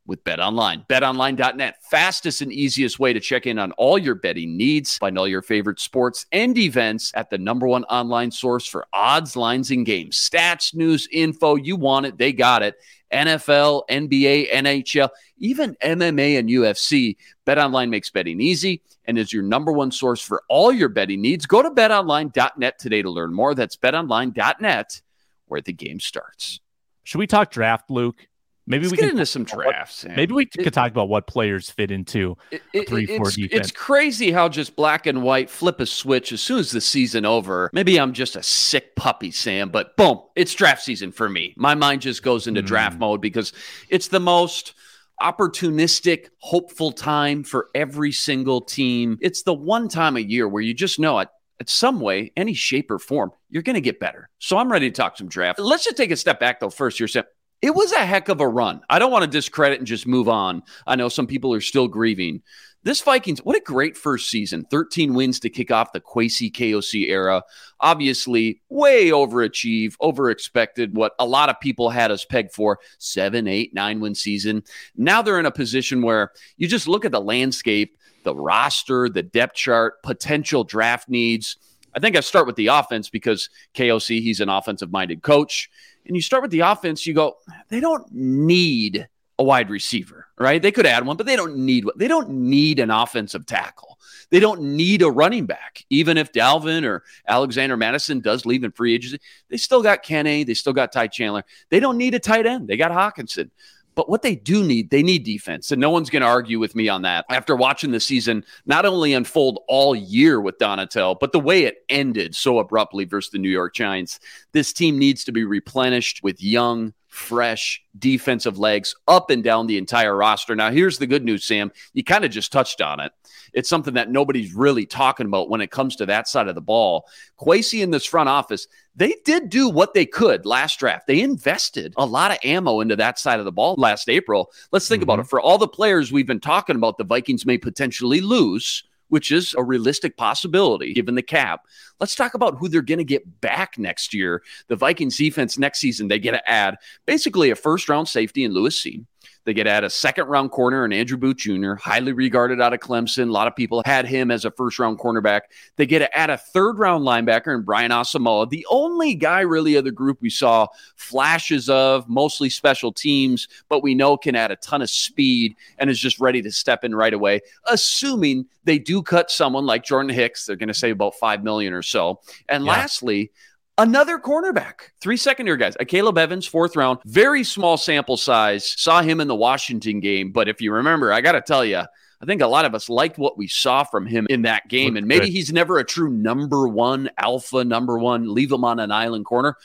with 0.07 0.25
Bet 0.25 0.41
Online. 0.41 0.85
BetOnline.net, 0.89 1.77
fastest 1.83 2.41
and 2.41 2.51
easiest 2.51 2.99
way 2.99 3.13
to 3.13 3.21
check 3.21 3.47
in 3.47 3.59
on 3.59 3.73
all 3.73 3.99
your 3.99 4.15
betting 4.15 4.57
needs. 4.57 4.97
Find 4.97 5.19
all 5.19 5.29
your 5.29 5.43
favorite 5.43 5.79
sports 5.79 6.25
and 6.33 6.57
events 6.57 7.13
at 7.15 7.29
the 7.29 7.37
number 7.37 7.69
one 7.69 7.85
online 7.85 8.31
source 8.31 8.67
for 8.67 8.87
odds, 8.93 9.37
lines, 9.37 9.71
and 9.71 9.85
games. 9.85 10.17
Stats, 10.17 10.75
news, 10.75 11.07
info, 11.13 11.57
you 11.57 11.77
want 11.77 12.07
it, 12.07 12.17
they 12.17 12.33
got 12.33 12.63
it. 12.63 12.77
NFL, 13.13 13.83
NBA, 13.89 14.51
NHL, 14.53 15.09
even 15.39 15.77
MMA 15.83 16.39
and 16.39 16.49
UFC. 16.49 17.17
BetOnline 17.47 17.89
makes 17.89 18.11
betting 18.11 18.41
easy 18.41 18.83
and 19.05 19.19
is 19.19 19.33
your 19.33 19.43
number 19.43 19.73
one 19.73 19.91
source 19.91 20.21
for 20.21 20.43
all 20.49 20.73
your 20.73 20.89
betting 20.89 21.23
needs. 21.23 21.47
Go 21.47 21.63
to 21.63 21.71
betonline.net 21.71 22.79
today 22.79 23.03
to 23.03 23.11
learn 23.11 23.33
more. 23.33 23.55
That's 23.55 23.77
betonline.net 23.77 25.01
where 25.47 25.61
the 25.61 25.73
game 25.73 26.01
starts. 26.01 26.61
Should 27.05 27.19
we 27.19 27.27
talk 27.27 27.51
draft, 27.51 27.91
Luke? 27.91 28.29
Maybe 28.69 28.85
Let's 28.85 28.93
we 28.93 28.97
get 28.99 29.03
can 29.05 29.11
into 29.13 29.27
some 29.27 29.45
drafts. 29.45 30.05
What, 30.05 30.15
maybe 30.17 30.35
we 30.35 30.43
it, 30.43 30.53
could 30.53 30.75
talk 30.75 30.91
about 30.91 31.09
what 31.09 31.27
players 31.27 31.71
fit 31.71 31.91
into 31.91 32.37
it, 32.51 32.87
three 32.87 33.07
four 33.07 33.29
it's, 33.29 33.37
defense. 33.37 33.69
It's 33.69 33.73
crazy 33.73 34.31
how 34.31 34.51
just 34.51 34.77
black 34.77 35.07
and 35.07 35.23
white 35.23 35.49
flip 35.49 35.81
a 35.81 35.87
switch 35.87 36.33
as 36.33 36.43
soon 36.43 36.59
as 36.59 36.71
the 36.71 36.81
season 36.83 37.25
over. 37.25 37.71
Maybe 37.73 37.99
I'm 37.99 38.13
just 38.13 38.37
a 38.37 38.43
sick 38.43 38.95
puppy, 38.95 39.31
Sam, 39.31 39.71
but 39.71 39.97
boom, 39.97 40.21
it's 40.37 40.53
draft 40.55 40.83
season 40.83 41.13
for 41.13 41.29
me. 41.29 41.55
My 41.57 41.75
mind 41.75 42.03
just 42.03 42.23
goes 42.23 42.47
into 42.47 42.63
mm. 42.63 42.67
draft 42.67 42.99
mode 42.99 43.23
because 43.23 43.55
it's 43.89 44.09
the 44.09 44.21
most 44.21 44.75
opportunistic, 45.21 46.29
hopeful 46.39 46.93
time 46.93 47.43
for 47.45 47.71
every 47.75 48.13
single 48.13 48.61
team. 48.61 49.19
It's 49.21 49.43
the 49.43 49.55
one 49.55 49.89
time 49.89 50.17
a 50.17 50.21
year 50.21 50.47
where 50.47 50.63
you 50.63 50.75
just 50.75 50.99
know 50.99 51.19
it. 51.21 51.29
At 51.61 51.69
some 51.69 51.99
way, 51.99 52.31
any 52.37 52.55
shape 52.55 52.89
or 52.89 53.01
form, 53.01 53.33
you're 53.51 53.65
going 53.65 53.75
to 53.75 53.81
get 53.81 53.99
better. 53.99 54.31
So 54.39 54.59
I'm 54.59 54.71
ready 54.71 54.89
to 54.89 54.95
talk 54.95 55.17
some 55.17 55.27
draft. 55.27 55.59
Let's 55.59 55.85
just 55.85 55.97
take 55.97 56.13
a 56.13 56.17
step 56.17 56.39
back 56.39 56.61
though. 56.61 56.71
First, 56.71 56.99
here, 56.99 57.09
Sam 57.09 57.25
it 57.61 57.75
was 57.75 57.93
a 57.93 58.07
heck 58.07 58.29
of 58.29 58.41
a 58.41 58.49
run. 58.49 58.83
I 58.89 58.99
don't 58.99 59.11
want 59.11 59.25
to 59.25 59.31
discredit 59.31 59.79
and 59.79 59.87
just 59.87 60.07
move 60.07 60.29
on. 60.29 60.63
I 60.87 60.97
know 60.97 61.09
some 61.09 61.27
people 61.27 61.53
are 61.55 61.61
still 61.61 61.89
grieving. 61.89 62.43
This 62.85 63.01
Vikings, 63.01 63.41
what 63.41 63.57
a 63.57 63.61
great 63.61 63.97
first 63.97 64.31
season. 64.31 64.65
13 64.71 65.13
wins 65.13 65.41
to 65.41 65.51
kick 65.51 65.73
off 65.73 65.93
the 65.93 66.01
Kwesi 66.01 66.51
KOC 66.51 67.09
era. 67.09 67.43
Obviously, 67.81 68.63
way 68.69 69.09
overachieved, 69.09 69.97
overexpected 70.01 70.95
what 70.95 71.13
a 71.19 71.27
lot 71.27 71.49
of 71.49 71.59
people 71.59 71.91
had 71.91 72.13
us 72.13 72.25
pegged 72.25 72.55
for 72.55 72.79
seven, 72.99 73.49
eight, 73.49 73.75
nine 73.75 73.99
win 73.99 74.15
season. 74.15 74.63
Now 74.97 75.23
they're 75.23 75.41
in 75.41 75.47
a 75.47 75.51
position 75.51 76.03
where 76.03 76.31
you 76.57 76.69
just 76.69 76.87
look 76.87 77.05
at 77.05 77.13
the 77.13 77.21
landscape, 77.21 77.99
the 78.23 78.35
roster, 78.35 79.09
the 79.09 79.25
depth 79.25 79.57
chart, 79.57 80.01
potential 80.05 80.63
draft 80.63 81.09
needs. 81.09 81.57
I 81.95 81.99
think 81.99 82.17
I 82.17 82.21
start 82.21 82.47
with 82.47 82.57
the 82.57 82.69
offense 82.69 83.11
because 83.11 83.51
KOC, 83.75 84.23
he's 84.23 84.41
an 84.41 84.49
offensive 84.49 84.93
minded 84.93 85.23
coach. 85.23 85.69
And 86.09 86.17
you 86.17 86.23
start 86.23 86.43
with 86.43 86.51
the 86.51 86.61
offense, 86.61 87.07
you 87.07 87.15
go, 87.15 87.37
they 87.69 87.81
don't 87.81 88.11
need 88.11 89.09
a 89.39 89.45
wide 89.45 89.71
receiver, 89.71 90.27
right? 90.39 90.61
They 90.61 90.73
could 90.73 90.87
add 90.87 91.07
one, 91.07 91.17
but 91.17 91.27
they 91.27 91.37
don't 91.37 91.57
need 91.57 91.85
one. 91.85 91.95
They 91.97 92.09
don't 92.09 92.29
need 92.29 92.81
an 92.81 92.91
offensive 92.91 93.47
tackle. 93.47 93.99
They 94.31 94.41
don't 94.41 94.61
need 94.61 95.03
a 95.03 95.11
running 95.11 95.47
back. 95.47 95.85
Even 95.91 96.19
if 96.19 96.33
Dalvin 96.33 96.85
or 96.85 97.05
Alexander 97.29 97.77
Mattison 97.77 98.21
does 98.21 98.45
leave 98.45 98.65
in 98.65 98.73
free 98.73 98.95
agency, 98.95 99.21
they 99.49 99.57
still 99.57 99.83
got 99.83 100.03
Kenny. 100.03 100.45
They 100.45 100.55
still 100.55 100.73
got 100.73 100.93
Ty 100.93 101.09
Chandler. 101.09 101.45
They 101.71 101.81
don't 101.81 101.97
need 101.97 102.15
a 102.15 102.19
tight 102.19 102.47
end. 102.47 102.69
They 102.69 102.77
got 102.77 102.91
Hockenson. 102.91 103.51
But 103.99 104.09
what 104.09 104.23
they 104.23 104.37
do 104.37 104.63
need, 104.63 104.91
they 104.91 105.03
need 105.03 105.25
defense. 105.25 105.73
And 105.73 105.81
no 105.81 105.91
one's 105.91 106.09
going 106.09 106.23
to 106.23 106.29
argue 106.29 106.61
with 106.61 106.77
me 106.77 106.89
on 106.89 107.03
that. 107.03 107.25
After 107.31 107.57
watching 107.57 107.91
the 107.91 107.99
season 107.99 108.45
not 108.65 108.87
only 108.87 109.13
unfold 109.13 109.65
all 109.67 109.93
year 109.93 110.41
with 110.41 110.57
Donatell, 110.59 111.19
but 111.19 111.33
the 111.33 111.41
way 111.41 111.65
it 111.65 111.79
ended 111.89 112.37
so 112.37 112.61
abruptly 112.61 113.07
versus 113.07 113.33
the 113.33 113.39
New 113.39 113.51
York 113.51 113.75
Giants, 113.75 114.21
this 114.53 114.73
team 114.73 115.01
needs 115.01 115.25
to 115.25 115.33
be 115.33 115.43
replenished 115.43 116.23
with 116.23 116.41
young, 116.41 116.95
fresh 117.09 117.83
defensive 117.99 118.59
legs 118.59 118.95
up 119.09 119.31
and 119.31 119.43
down 119.43 119.67
the 119.67 119.79
entire 119.79 120.17
roster. 120.17 120.55
Now, 120.55 120.71
here's 120.71 120.99
the 120.99 121.07
good 121.07 121.25
news, 121.25 121.45
Sam. 121.45 121.73
You 121.95 122.05
kind 122.05 122.25
of 122.25 122.31
just 122.31 122.53
touched 122.53 122.81
on 122.81 123.01
it. 123.01 123.13
It's 123.55 123.69
something 123.69 123.95
that 123.95 124.11
nobody's 124.11 124.55
really 124.55 124.87
talking 124.87 125.27
about 125.27 125.49
when 125.49 125.61
it 125.61 125.71
comes 125.71 125.97
to 125.97 126.07
that 126.07 126.29
side 126.29 126.49
of 126.49 126.55
the 126.55 126.61
ball. 126.61 127.07
Kwesi 127.41 127.83
in 127.83 127.91
this 127.91 128.05
front 128.05 128.29
office, 128.29 128.69
they 128.95 129.17
did 129.25 129.49
do 129.49 129.69
what 129.69 129.95
they 129.95 130.05
could 130.05 130.45
last 130.45 130.79
draft. 130.79 131.07
They 131.07 131.21
invested 131.21 131.95
a 131.97 132.05
lot 132.05 132.31
of 132.31 132.39
ammo 132.45 132.81
into 132.81 132.97
that 132.97 133.19
side 133.19 133.39
of 133.39 133.47
the 133.47 133.53
ball 133.53 133.75
last 133.79 134.09
April. 134.09 134.53
Let's 134.71 134.87
think 134.87 135.03
mm-hmm. 135.03 135.11
about 135.11 135.21
it. 135.21 135.29
For 135.29 135.41
all 135.41 135.59
the 135.59 135.67
players 135.67 136.13
we've 136.13 136.27
been 136.27 136.41
talking 136.41 136.77
about, 136.77 136.99
the 136.99 137.05
Vikings 137.05 137.47
may 137.47 137.59
potentially 137.59 138.21
lose 138.21 138.85
which 139.09 139.33
is 139.33 139.55
a 139.55 139.63
realistic 139.63 140.17
possibility 140.17 140.93
given 140.93 141.15
the 141.15 141.23
cap. 141.23 141.67
Let's 142.01 142.15
talk 142.15 142.35
about 142.35 142.59
who 142.59 142.69
they're 142.69 142.83
going 142.83 142.99
to 142.99 143.05
get 143.05 143.41
back 143.41 143.79
next 143.79 144.15
year. 144.15 144.43
The 144.69 144.77
Vikings 144.77 145.17
defense 145.17 145.59
next 145.59 145.81
season, 145.81 146.09
they 146.09 146.19
get 146.19 146.33
to 146.33 146.51
add 146.51 146.77
basically 147.07 147.51
a 147.51 147.57
first 147.57 147.89
round 147.89 148.09
safety 148.09 148.45
in 148.45 148.53
Lewis 148.53 148.81
Cine. 148.81 149.07
They 149.45 149.55
get 149.55 149.67
at 149.67 149.83
a 149.83 149.91
second 149.91 150.27
round 150.27 150.51
corner 150.51 150.85
and 150.85 150.93
Andrew 150.93 151.17
Booth 151.17 151.39
Jr., 151.39 151.75
highly 151.75 152.13
regarded 152.13 152.61
out 152.61 152.75
of 152.75 152.81
Clemson. 152.81 153.29
A 153.29 153.33
lot 153.33 153.49
of 153.49 153.57
people 153.57 153.83
had 153.87 154.07
him 154.07 154.31
as 154.31 154.45
a 154.45 154.51
first 154.51 154.79
round 154.79 154.99
cornerback. 154.99 155.43
They 155.77 155.87
get 155.87 156.01
to 156.01 156.17
add 156.17 156.29
a 156.29 156.37
third 156.37 156.79
round 156.79 157.05
linebacker 157.05 157.55
and 157.55 157.65
Brian 157.65 157.91
Asamoah, 157.91 158.51
the 158.51 158.67
only 158.71 159.15
guy 159.15 159.41
really 159.41 159.77
of 159.77 159.85
the 159.85 159.91
group 159.91 160.19
we 160.21 160.31
saw 160.31 160.67
flashes 160.97 161.69
of, 161.71 162.09
mostly 162.09 162.51
special 162.51 162.93
teams, 162.93 163.49
but 163.69 163.83
we 163.83 163.95
know 163.95 164.17
can 164.17 164.37
add 164.37 164.51
a 164.51 164.57
ton 164.57 164.83
of 164.83 164.91
speed 164.91 165.57
and 165.79 165.89
is 165.89 165.99
just 165.99 166.21
ready 166.21 166.43
to 166.43 166.53
step 166.53 166.85
in 166.85 166.95
right 166.95 167.15
away, 167.15 167.41
assuming 167.67 168.47
they 168.65 168.79
do 168.79 169.03
cut 169.03 169.31
someone 169.31 169.65
like 169.65 169.83
Jordan 169.83 170.15
Hicks. 170.15 170.45
They're 170.45 170.57
going 170.57 170.69
to 170.69 170.75
save 170.75 170.97
about 170.97 171.15
five 171.15 171.43
million 171.43 171.73
or 171.73 171.83
so. 171.83 172.21
And 172.51 172.65
yeah. 172.65 172.73
lastly, 172.73 173.33
Another 173.79 174.19
cornerback, 174.19 174.91
three 175.01 175.17
secondary 175.17 175.57
guys. 175.57 175.77
Akayleb 175.77 176.19
Evans, 176.19 176.47
fourth 176.47 176.75
round, 176.75 176.99
very 177.05 177.45
small 177.45 177.77
sample 177.77 178.17
size. 178.17 178.75
Saw 178.77 179.03
him 179.03 179.21
in 179.21 179.29
the 179.29 179.37
Washington 179.37 180.01
game. 180.01 180.33
But 180.33 180.49
if 180.49 180.61
you 180.61 180.73
remember, 180.73 181.13
I 181.13 181.21
got 181.21 181.33
to 181.33 181.41
tell 181.41 181.65
you, 181.65 181.79
I 181.79 182.27
think 182.27 182.43
a 182.43 182.47
lot 182.49 182.65
of 182.65 182.75
us 182.75 182.89
liked 182.89 183.19
what 183.19 183.39
we 183.39 183.47
saw 183.47 183.85
from 183.85 184.05
him 184.05 184.27
in 184.29 184.43
that 184.43 184.69
game. 184.69 184.97
And 184.97 185.07
maybe 185.07 185.31
he's 185.31 185.53
never 185.53 185.79
a 185.79 185.85
true 185.85 186.11
number 186.11 186.67
one 186.67 187.09
alpha, 187.17 187.63
number 187.63 187.97
one, 187.97 188.35
leave 188.35 188.51
him 188.51 188.65
on 188.65 188.81
an 188.81 188.91
island 188.91 189.25
corner 189.25 189.57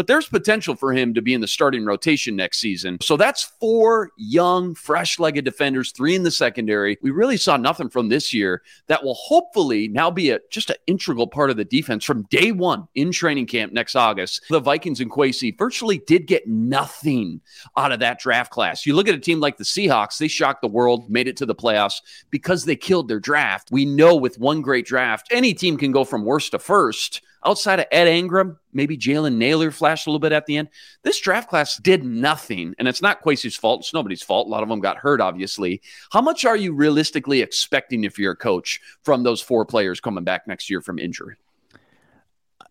but 0.00 0.06
there's 0.06 0.28
potential 0.28 0.74
for 0.74 0.94
him 0.94 1.12
to 1.12 1.20
be 1.20 1.34
in 1.34 1.42
the 1.42 1.46
starting 1.46 1.84
rotation 1.84 2.34
next 2.34 2.56
season. 2.56 2.96
So 3.02 3.18
that's 3.18 3.42
four 3.42 4.12
young, 4.16 4.74
fresh 4.74 5.18
legged 5.18 5.44
defenders, 5.44 5.92
three 5.92 6.14
in 6.14 6.22
the 6.22 6.30
secondary. 6.30 6.96
We 7.02 7.10
really 7.10 7.36
saw 7.36 7.58
nothing 7.58 7.90
from 7.90 8.08
this 8.08 8.32
year 8.32 8.62
that 8.86 9.04
will 9.04 9.12
hopefully 9.12 9.88
now 9.88 10.10
be 10.10 10.30
a 10.30 10.40
just 10.50 10.70
an 10.70 10.76
integral 10.86 11.26
part 11.26 11.50
of 11.50 11.58
the 11.58 11.66
defense 11.66 12.02
from 12.02 12.22
day 12.30 12.50
one 12.50 12.88
in 12.94 13.12
training 13.12 13.44
camp 13.44 13.74
next 13.74 13.94
August. 13.94 14.42
The 14.48 14.58
Vikings 14.58 15.00
and 15.00 15.10
Kwesi 15.10 15.58
virtually 15.58 15.98
did 15.98 16.26
get 16.26 16.48
nothing 16.48 17.42
out 17.76 17.92
of 17.92 18.00
that 18.00 18.20
draft 18.20 18.50
class. 18.50 18.86
You 18.86 18.96
look 18.96 19.06
at 19.06 19.14
a 19.14 19.20
team 19.20 19.38
like 19.38 19.58
the 19.58 19.64
Seahawks, 19.64 20.16
they 20.16 20.28
shocked 20.28 20.62
the 20.62 20.68
world, 20.68 21.10
made 21.10 21.28
it 21.28 21.36
to 21.36 21.44
the 21.44 21.54
playoffs 21.54 22.00
because 22.30 22.64
they 22.64 22.74
killed 22.74 23.08
their 23.08 23.20
draft. 23.20 23.68
We 23.70 23.84
know 23.84 24.16
with 24.16 24.38
one 24.38 24.62
great 24.62 24.86
draft, 24.86 25.28
any 25.30 25.52
team 25.52 25.76
can 25.76 25.92
go 25.92 26.04
from 26.04 26.24
worst 26.24 26.52
to 26.52 26.58
first 26.58 27.20
outside 27.44 27.80
of 27.80 27.86
Ed 27.90 28.06
Ingram, 28.06 28.58
maybe 28.72 28.96
Jalen 28.96 29.36
Nailor 29.36 29.70
flashed 29.70 30.06
a 30.06 30.10
little 30.10 30.20
bit 30.20 30.32
at 30.32 30.46
the 30.46 30.56
end. 30.56 30.68
This 31.02 31.20
draft 31.20 31.48
class 31.48 31.76
did 31.76 32.04
nothing, 32.04 32.74
and 32.78 32.86
it's 32.86 33.02
not 33.02 33.22
Kwesi's 33.22 33.56
fault. 33.56 33.80
It's 33.80 33.94
nobody's 33.94 34.22
fault. 34.22 34.46
A 34.46 34.50
lot 34.50 34.62
of 34.62 34.68
them 34.68 34.80
got 34.80 34.98
hurt, 34.98 35.20
obviously. 35.20 35.80
How 36.12 36.20
much 36.20 36.44
are 36.44 36.56
you 36.56 36.72
realistically 36.72 37.40
expecting 37.40 38.04
if 38.04 38.18
you're 38.18 38.32
a 38.32 38.36
coach 38.36 38.80
from 39.02 39.22
those 39.22 39.40
four 39.40 39.64
players 39.64 40.00
coming 40.00 40.24
back 40.24 40.46
next 40.46 40.70
year 40.70 40.80
from 40.80 40.98
injury? 40.98 41.36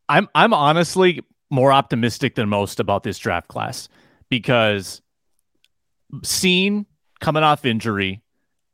I'm 0.07 0.27
I'm 0.33 0.53
honestly 0.53 1.21
more 1.49 1.71
optimistic 1.71 2.35
than 2.35 2.49
most 2.49 2.79
about 2.79 3.03
this 3.03 3.17
draft 3.17 3.47
class 3.47 3.89
because 4.29 5.01
Cine 6.21 6.85
coming 7.19 7.43
off 7.43 7.65
injury, 7.65 8.21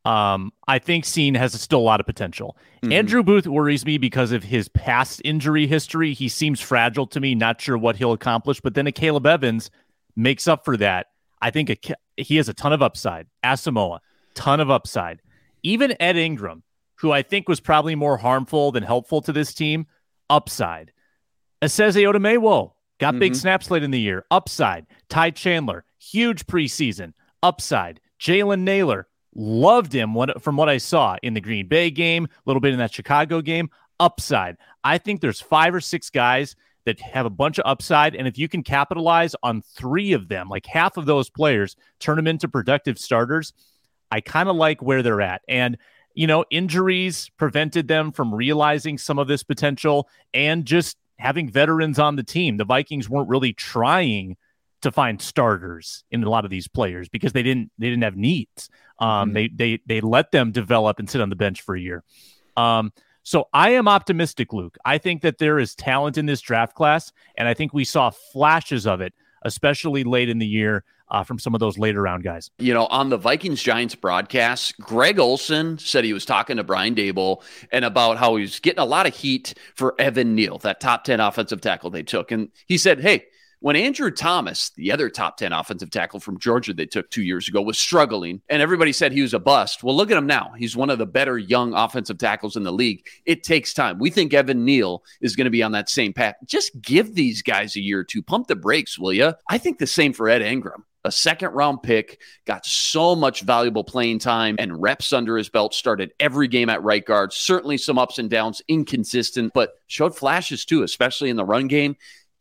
um, 0.06 0.54
I 0.68 0.78
think 0.78 1.04
Cine 1.04 1.36
has 1.36 1.60
still 1.60 1.80
a 1.80 1.82
lot 1.82 2.00
of 2.00 2.06
potential. 2.06 2.56
Mm-hmm. 2.84 2.94
Andrew 2.94 3.24
Booth 3.24 3.48
worries 3.48 3.86
me 3.86 3.98
because 3.98 4.32
of 4.32 4.44
his 4.44 4.70
past 4.70 5.22
injury 5.26 5.66
history. 5.66 6.14
He 6.14 6.30
seems 6.30 6.62
fragile 6.62 7.08
to 7.08 7.20
me, 7.20 7.34
not 7.34 7.60
sure 7.60 7.78
what 7.78 7.96
he'll 7.96 8.14
accomplish. 8.14 8.62
But 8.62 8.76
then 8.76 8.86
Akayleb 8.86 9.26
Evans 9.26 9.72
makes 10.16 10.48
up 10.48 10.64
for 10.64 10.78
that. 10.78 11.08
I 11.42 11.50
think 11.50 11.72
a, 11.72 11.78
he 12.18 12.38
has 12.38 12.48
a 12.48 12.54
ton 12.54 12.72
of 12.72 12.84
upside. 12.84 13.28
Asamoah, 13.44 14.00
ton 14.36 14.60
of 14.60 14.70
upside. 14.70 15.22
Even 15.64 15.96
Ed 16.00 16.18
Ingram, 16.18 16.62
who 16.96 17.12
I 17.12 17.24
think 17.24 17.50
was 17.50 17.60
probably 17.60 17.96
more 17.96 18.18
harmful 18.18 18.72
than 18.72 18.84
helpful 18.84 19.22
to 19.22 19.34
this 19.34 19.54
team, 19.56 19.88
upside. 20.30 20.92
Esezi 21.64 22.04
Otomewo 22.04 22.74
got 23.00 23.14
mm-hmm. 23.14 23.20
big 23.20 23.36
snaps 23.36 23.72
late 23.72 23.84
in 23.84 23.92
the 23.92 24.00
year, 24.00 24.26
upside. 24.30 24.86
Ty 25.10 25.32
Chandler, 25.32 25.84
huge 25.98 26.46
preseason, 26.46 27.14
upside. 27.42 28.00
Jalen 28.20 28.62
Nailor, 28.62 29.08
Loved 29.36 29.94
him 29.94 30.14
what, 30.14 30.42
from 30.42 30.56
what 30.56 30.70
I 30.70 30.78
saw 30.78 31.18
in 31.22 31.34
the 31.34 31.42
Green 31.42 31.68
Bay 31.68 31.92
game, 31.92 32.26
a 32.26 32.30
little 32.46 32.62
bit 32.62 32.74
in 32.74 32.80
that 32.80 32.94
Chicago 32.94 33.42
game. 33.42 33.70
Upside. 34.00 34.58
I 34.84 34.98
think 34.98 35.22
there's 35.22 35.42
five 35.42 35.76
or 35.76 35.82
six 35.82 36.10
guys 36.10 36.56
that 36.86 37.00
have 37.02 37.26
a 37.26 37.30
bunch 37.30 37.58
of 37.60 37.66
upside. 37.66 38.16
And 38.16 38.28
if 38.28 38.38
you 38.38 38.48
can 38.48 38.64
capitalize 38.64 39.36
on 39.44 39.62
three 39.62 40.14
of 40.14 40.28
them, 40.28 40.50
like 40.50 40.66
half 40.66 40.98
of 40.98 41.06
those 41.06 41.30
players, 41.30 41.76
turn 42.00 42.16
them 42.16 42.28
into 42.28 42.48
productive 42.48 42.98
starters, 42.98 43.54
I 44.12 44.22
kind 44.22 44.48
of 44.48 44.56
like 44.56 44.82
where 44.82 45.02
they're 45.02 45.22
at. 45.22 45.42
And, 45.48 45.78
you 46.14 46.28
know, 46.28 46.46
injuries 46.52 47.30
prevented 47.38 47.88
them 47.88 48.12
from 48.12 48.34
realizing 48.34 48.98
some 48.98 49.18
of 49.18 49.28
this 49.28 49.44
potential 49.44 50.08
and 50.34 50.66
just 50.66 50.98
having 51.18 51.50
veterans 51.50 51.98
on 51.98 52.16
the 52.16 52.24
team. 52.24 52.58
The 52.58 52.66
Vikings 52.66 53.10
weren't 53.10 53.30
really 53.30 53.54
trying 53.54 54.38
to 54.86 54.92
find 54.92 55.20
starters 55.20 56.04
in 56.12 56.24
a 56.24 56.30
lot 56.30 56.46
of 56.46 56.52
these 56.52 56.68
players 56.68 57.10
because 57.10 57.34
they 57.34 57.42
didn't 57.42 57.72
they 57.80 57.90
didn't 57.90 58.04
have 58.04 58.16
needs. 58.16 58.70
Um, 59.00 59.30
mm-hmm. 59.30 59.34
They 59.34 59.48
they 59.48 59.80
they 59.88 60.02
let 60.02 60.32
them 60.32 60.52
develop 60.52 61.00
and 61.00 61.10
sit 61.10 61.22
on 61.22 61.30
the 61.30 61.36
bench 61.36 61.62
for 61.62 61.76
a 61.76 61.80
year. 61.80 62.04
Um, 62.56 62.94
so 63.24 63.50
I 63.52 63.72
am 63.72 63.88
optimistic, 63.88 64.54
Luke. 64.54 64.78
I 64.86 65.00
think 65.00 65.24
that 65.24 65.40
there 65.40 65.58
is 65.58 65.74
talent 65.74 66.20
in 66.20 66.28
this 66.28 66.40
draft 66.40 66.76
class, 66.76 67.12
and 67.36 67.48
I 67.48 67.56
think 67.56 67.74
we 67.74 67.84
saw 67.84 68.12
flashes 68.12 68.86
of 68.86 69.02
it, 69.02 69.14
especially 69.42 70.04
late 70.04 70.30
in 70.30 70.38
the 70.38 70.48
year. 70.48 70.84
Uh, 71.08 71.24
from 71.24 71.38
some 71.38 71.54
of 71.54 71.60
those 71.60 71.78
later 71.78 72.02
round 72.02 72.24
guys. 72.24 72.50
You 72.58 72.74
know, 72.74 72.88
on 72.88 73.10
the 73.10 73.18
Vikings 73.18 73.62
Giants 73.62 73.94
broadcast, 73.94 74.76
Greg 74.80 75.20
Olsen 75.20 75.78
said 75.78 76.04
he 76.04 76.14
was 76.14 76.26
talking 76.26 76.58
to 76.58 76.64
Brian 76.64 76.96
Daboll 76.96 77.44
and 77.72 77.86
about 77.86 78.18
how 78.18 78.38
he 78.38 78.42
was 78.42 78.60
getting 78.60 78.80
a 78.80 78.86
lot 78.86 79.06
of 79.06 79.16
heat 79.16 79.54
for 79.76 79.94
Evan 80.02 80.34
Neal, 80.34 80.58
that 80.58 80.80
top 80.80 81.04
10 81.04 81.20
offensive 81.20 81.62
tackle 81.62 81.92
they 81.92 82.02
took. 82.02 82.32
And 82.32 82.50
he 82.66 82.80
said, 82.80 83.02
Hey, 83.02 83.26
when 83.66 83.76
Andrew 83.76 84.12
Thomas, 84.12 84.70
the 84.76 84.92
other 84.92 85.10
top 85.10 85.38
10 85.38 85.52
offensive 85.52 85.90
tackle 85.90 86.20
from 86.20 86.38
Georgia 86.38 86.72
they 86.72 86.86
took 86.86 87.10
two 87.10 87.24
years 87.24 87.48
ago, 87.48 87.64
was 87.64 87.80
struggling 87.80 88.40
and 88.48 88.62
everybody 88.62 88.94
said 88.94 89.12
he 89.12 89.24
was 89.24 89.34
a 89.34 89.40
bust. 89.40 89.84
Well, 89.84 89.96
look 89.96 90.12
at 90.12 90.18
him 90.18 90.28
now. 90.28 90.54
He's 90.56 90.76
one 90.76 90.92
of 90.92 91.00
the 91.00 91.08
better 91.08 91.40
young 91.40 91.74
offensive 91.74 92.20
tackles 92.20 92.58
in 92.58 92.62
the 92.62 92.72
league. 92.72 93.08
It 93.26 93.42
takes 93.42 93.74
time. 93.74 93.98
We 93.98 94.12
think 94.12 94.36
Evan 94.36 94.66
Neal 94.66 95.02
is 95.20 95.36
going 95.36 95.46
to 95.46 95.50
be 95.50 95.64
on 95.64 95.72
that 95.72 95.90
same 95.90 96.14
path. 96.14 96.36
Just 96.46 96.80
give 96.80 97.16
these 97.16 97.42
guys 97.42 97.76
a 97.76 97.82
year 97.82 98.02
or 98.02 98.04
two. 98.04 98.22
Pump 98.22 98.46
the 98.46 98.56
brakes, 98.56 99.00
will 99.00 99.14
you? 99.14 99.34
I 99.50 99.58
think 99.58 99.80
the 99.80 99.88
same 99.88 100.14
for 100.14 100.30
Ed 100.30 100.44
Ingram 100.44 100.86
a 101.04 101.12
second 101.12 101.52
round 101.52 101.84
pick, 101.84 102.20
got 102.46 102.66
so 102.66 103.16
much 103.16 103.42
valuable 103.42 103.84
playing 103.84 104.18
time 104.18 104.56
and 104.58 104.82
reps 104.82 105.14
under 105.14 105.38
his 105.38 105.50
belt, 105.50 105.76
started 105.76 106.12
every 106.20 106.48
game 106.48 106.68
at 106.68 106.82
right 106.82 107.06
guard. 107.06 107.32
Certainly 107.32 107.78
some 107.78 108.00
ups 108.00 108.18
and 108.18 108.28
downs, 108.28 108.64
inconsistent, 108.68 109.54
but 109.54 109.76
showed 109.86 110.16
flashes 110.16 110.66
too, 110.66 110.82
especially 110.82 111.30
in 111.30 111.36
the 111.36 111.46
run 111.46 111.68
game 111.68 111.96